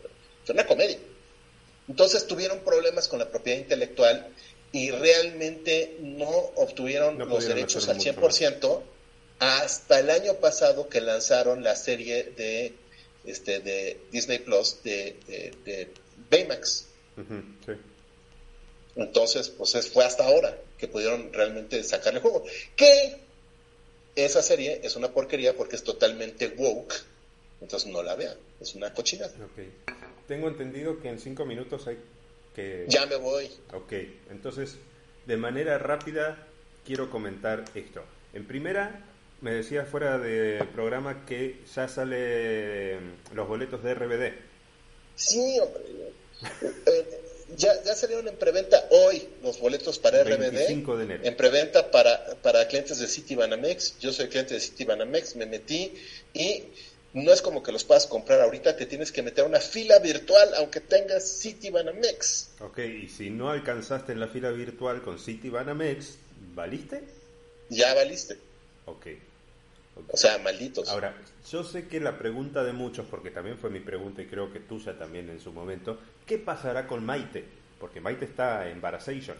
[0.45, 0.99] fue una comedia.
[1.87, 4.27] Entonces tuvieron problemas con la propiedad intelectual
[4.71, 8.79] y realmente no obtuvieron los derechos al 100%
[9.39, 12.75] hasta el año pasado que lanzaron la serie de
[13.25, 15.17] este de Disney Plus de,
[15.65, 15.89] de,
[16.29, 16.87] Baymax.
[18.95, 22.43] Entonces, pues fue hasta ahora que pudieron realmente sacarle juego.
[22.75, 23.17] Que
[24.15, 26.93] esa serie es una porquería porque es totalmente woke,
[27.61, 29.33] entonces no la vean, es una cochinada.
[30.27, 31.97] Tengo entendido que en cinco minutos hay
[32.55, 32.85] que...
[32.87, 33.49] Ya me voy.
[33.73, 33.93] Ok,
[34.29, 34.77] entonces,
[35.25, 36.47] de manera rápida,
[36.85, 38.03] quiero comentar esto.
[38.33, 39.05] En primera,
[39.41, 42.97] me decía fuera del programa que ya sale
[43.33, 44.33] los boletos de RBD.
[45.15, 45.83] Sí, hombre.
[46.85, 47.21] Eh,
[47.57, 50.69] ya, ya salieron en preventa hoy los boletos para RBD.
[51.23, 53.99] En preventa para, para clientes de City Banamex.
[53.99, 55.93] Yo soy cliente de City Banamex, me metí
[56.33, 56.63] y
[57.13, 59.99] no es como que los puedas comprar ahorita, te tienes que meter a una fila
[59.99, 62.51] virtual aunque tengas City Banamex.
[62.61, 66.15] Ok, y si no alcanzaste en la fila virtual con City Banamex,
[66.53, 67.03] ¿valiste?
[67.69, 68.37] Ya valiste.
[68.85, 69.07] Ok.
[70.09, 70.89] O sea, malditos.
[70.89, 71.15] Ahora,
[71.49, 74.59] yo sé que la pregunta de muchos, porque también fue mi pregunta y creo que
[74.59, 77.45] tuya también en su momento, ¿qué pasará con Maite?
[77.79, 79.37] Porque Maite está en Barazation.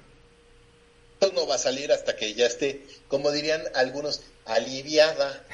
[1.36, 5.46] No va a salir hasta que ya esté, como dirían algunos, aliviada.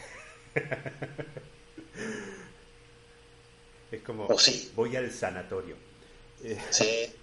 [3.92, 4.72] es como, oh, sí.
[4.76, 5.76] voy al sanatorio.
[6.70, 7.14] sí.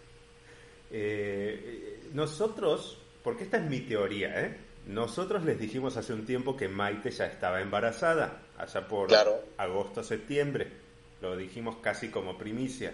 [0.96, 4.56] Eh, nosotros, porque esta es mi teoría, ¿eh?
[4.86, 9.08] Nosotros les dijimos hace un tiempo que Maite ya estaba embarazada, allá por
[9.56, 10.68] agosto, septiembre.
[11.22, 12.92] Lo dijimos casi como primicia.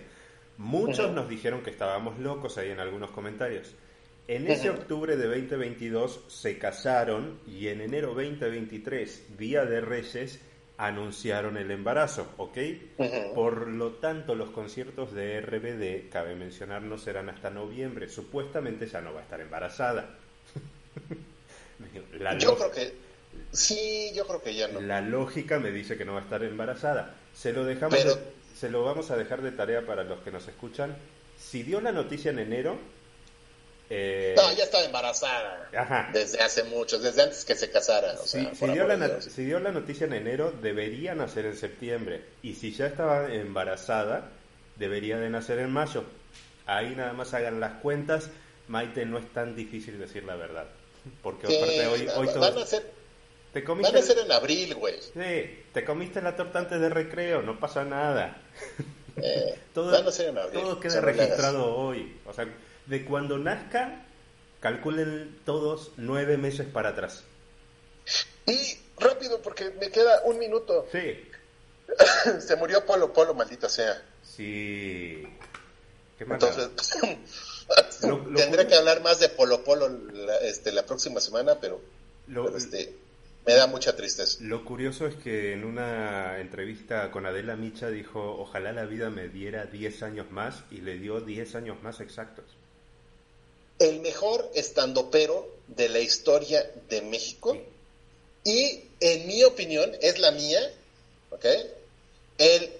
[0.56, 3.74] Muchos nos dijeron que estábamos locos ahí en algunos comentarios.
[4.28, 10.40] En ese octubre de 2022 se casaron y en enero 2023, Día de Reyes,
[10.76, 12.58] anunciaron el embarazo, ¿ok?
[13.34, 18.08] Por lo tanto, los conciertos de RBD, cabe mencionar, no serán hasta noviembre.
[18.08, 20.16] Supuestamente ya no va a estar embarazada.
[22.38, 22.92] yo creo que
[23.52, 24.80] sí, yo creo que ya no.
[24.80, 27.14] La lógica me dice que no va a estar embarazada.
[27.34, 27.98] Se lo dejamos,
[28.58, 30.96] se lo vamos a dejar de tarea para los que nos escuchan.
[31.38, 32.78] Si dio la noticia en enero,
[33.92, 35.68] eh, no, ya estaba embarazada.
[36.12, 38.16] Desde hace mucho, desde antes que se casara.
[38.18, 42.24] si, dio la si, dio la noticia en enero, debería nacer en septiembre.
[42.40, 44.30] Y si ya estaba embarazada,
[44.76, 46.04] debería de nacer en mayo.
[46.66, 48.30] Ahí nada más hagan las cuentas.
[48.68, 50.68] Maite, no es tan difícil decir la verdad.
[51.22, 52.40] Porque aparte hoy, hoy todo...
[52.40, 52.90] Van a ser,
[53.52, 53.92] te comiste...
[53.92, 55.00] van a ser en abril, güey.
[55.00, 58.40] Sí, te comiste la torta antes de recreo, no pasa nada.
[59.16, 60.60] Eh, todo, van a ser en abril.
[60.60, 62.16] Todo queda registrado hoy.
[62.26, 62.46] O sea,
[62.86, 64.04] de cuando nazca,
[64.60, 67.24] calculen todos nueve meses para atrás.
[68.46, 70.86] Y rápido, porque me queda un minuto.
[70.92, 71.24] Sí.
[72.40, 74.02] Se murió Polo Polo, maldita sea.
[74.22, 75.26] Sí.
[76.18, 76.70] Qué Entonces,
[78.34, 81.80] tendré que hablar más de Polo Polo la, este, la próxima semana, pero,
[82.56, 82.94] este,
[83.46, 84.38] me da mucha tristeza.
[84.40, 89.28] Lo curioso es que en una entrevista con Adela Micha dijo, ojalá la vida me
[89.28, 92.44] diera 10 años más y le dio 10 años más exactos
[93.80, 97.56] el mejor estandopero de la historia de México
[98.44, 100.60] y en mi opinión, es la mía,
[101.30, 101.46] ¿ok?
[102.38, 102.70] El,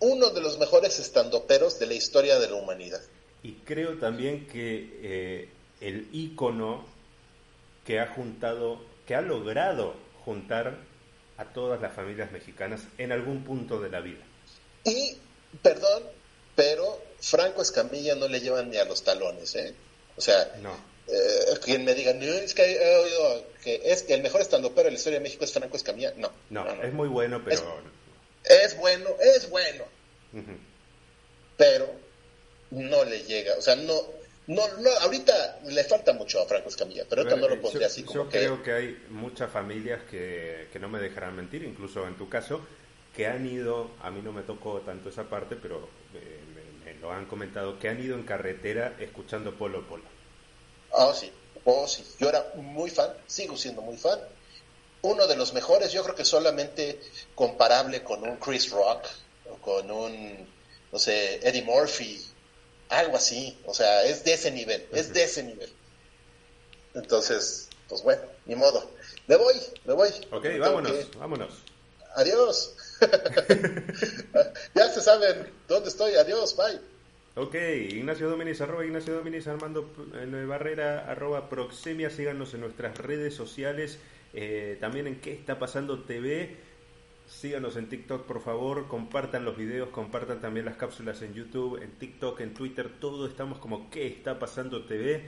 [0.00, 3.00] uno de los mejores estandoperos de la historia de la humanidad.
[3.46, 5.48] Y creo también que eh,
[5.80, 6.84] el ícono
[7.84, 9.94] que ha juntado, que ha logrado
[10.24, 10.76] juntar
[11.36, 14.24] a todas las familias mexicanas en algún punto de la vida.
[14.82, 15.16] Y,
[15.62, 16.02] perdón,
[16.56, 19.72] pero Franco Escamilla no le llevan ni a los talones, ¿eh?
[20.16, 20.74] O sea, no.
[21.06, 24.86] Eh, quien me diga, no, es que he oído que es que el mejor estandopero
[24.86, 26.12] de la historia de México es Franco Escamilla.
[26.16, 26.32] No.
[26.50, 27.80] No, es muy bueno, pero.
[28.42, 29.84] Es, bueno, es bueno.
[31.56, 32.05] Pero
[32.70, 33.54] no le llega.
[33.56, 33.94] O sea, no,
[34.46, 38.02] no, no, ahorita le falta mucho a Franco Escamilla, pero ahorita no lo pondría así
[38.02, 42.16] como yo creo que hay muchas familias que, que no me dejarán mentir, incluso en
[42.16, 42.60] tu caso,
[43.14, 47.26] que han ido, a mí no me tocó tanto esa parte, pero eh, lo han
[47.26, 50.04] comentado, que han ido en carretera escuchando Polo Polo.
[50.92, 51.32] Ah, sí,
[51.64, 52.04] oh, sí.
[52.18, 54.18] Yo era muy fan, sigo siendo muy fan.
[55.02, 57.00] Uno de los mejores, yo creo que solamente
[57.34, 59.06] comparable con un Chris Rock
[59.50, 60.46] o con un,
[60.92, 62.24] no sé, Eddie Murphy,
[62.88, 63.58] algo así.
[63.64, 65.70] O sea, es de ese nivel, es de ese nivel.
[66.94, 68.90] Entonces, pues bueno, ni modo.
[69.26, 70.10] Me voy, me voy.
[70.30, 71.62] Ok, vámonos, vámonos.
[72.14, 72.74] Adiós.
[74.74, 76.14] ya se saben dónde estoy.
[76.14, 76.80] Adiós, bye.
[77.38, 83.34] Ok, Ignacio Dominis, arroba Ignacio Dominis, Armando eh, Barrera, arroba Proxemia, síganos en nuestras redes
[83.34, 83.98] sociales,
[84.32, 86.56] eh, también en qué está pasando TV,
[87.26, 91.90] síganos en TikTok por favor, compartan los videos, compartan también las cápsulas en YouTube, en
[91.92, 95.24] TikTok, en Twitter, todo estamos como qué está pasando TV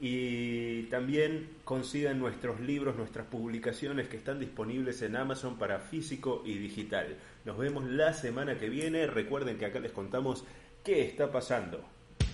[0.00, 6.56] y también consigan nuestros libros, nuestras publicaciones que están disponibles en Amazon para físico y
[6.56, 7.16] digital.
[7.44, 10.44] Nos vemos la semana que viene, recuerden que acá les contamos
[10.84, 11.84] qué está pasando.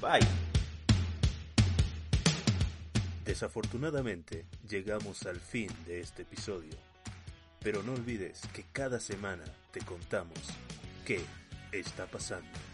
[0.01, 0.21] Bye.
[3.25, 6.94] Desafortunadamente, llegamos al fin de este episodio.
[7.65, 9.43] Pero no olvides que cada semana
[9.73, 10.39] te contamos
[11.05, 11.21] qué
[11.73, 12.74] está pasando.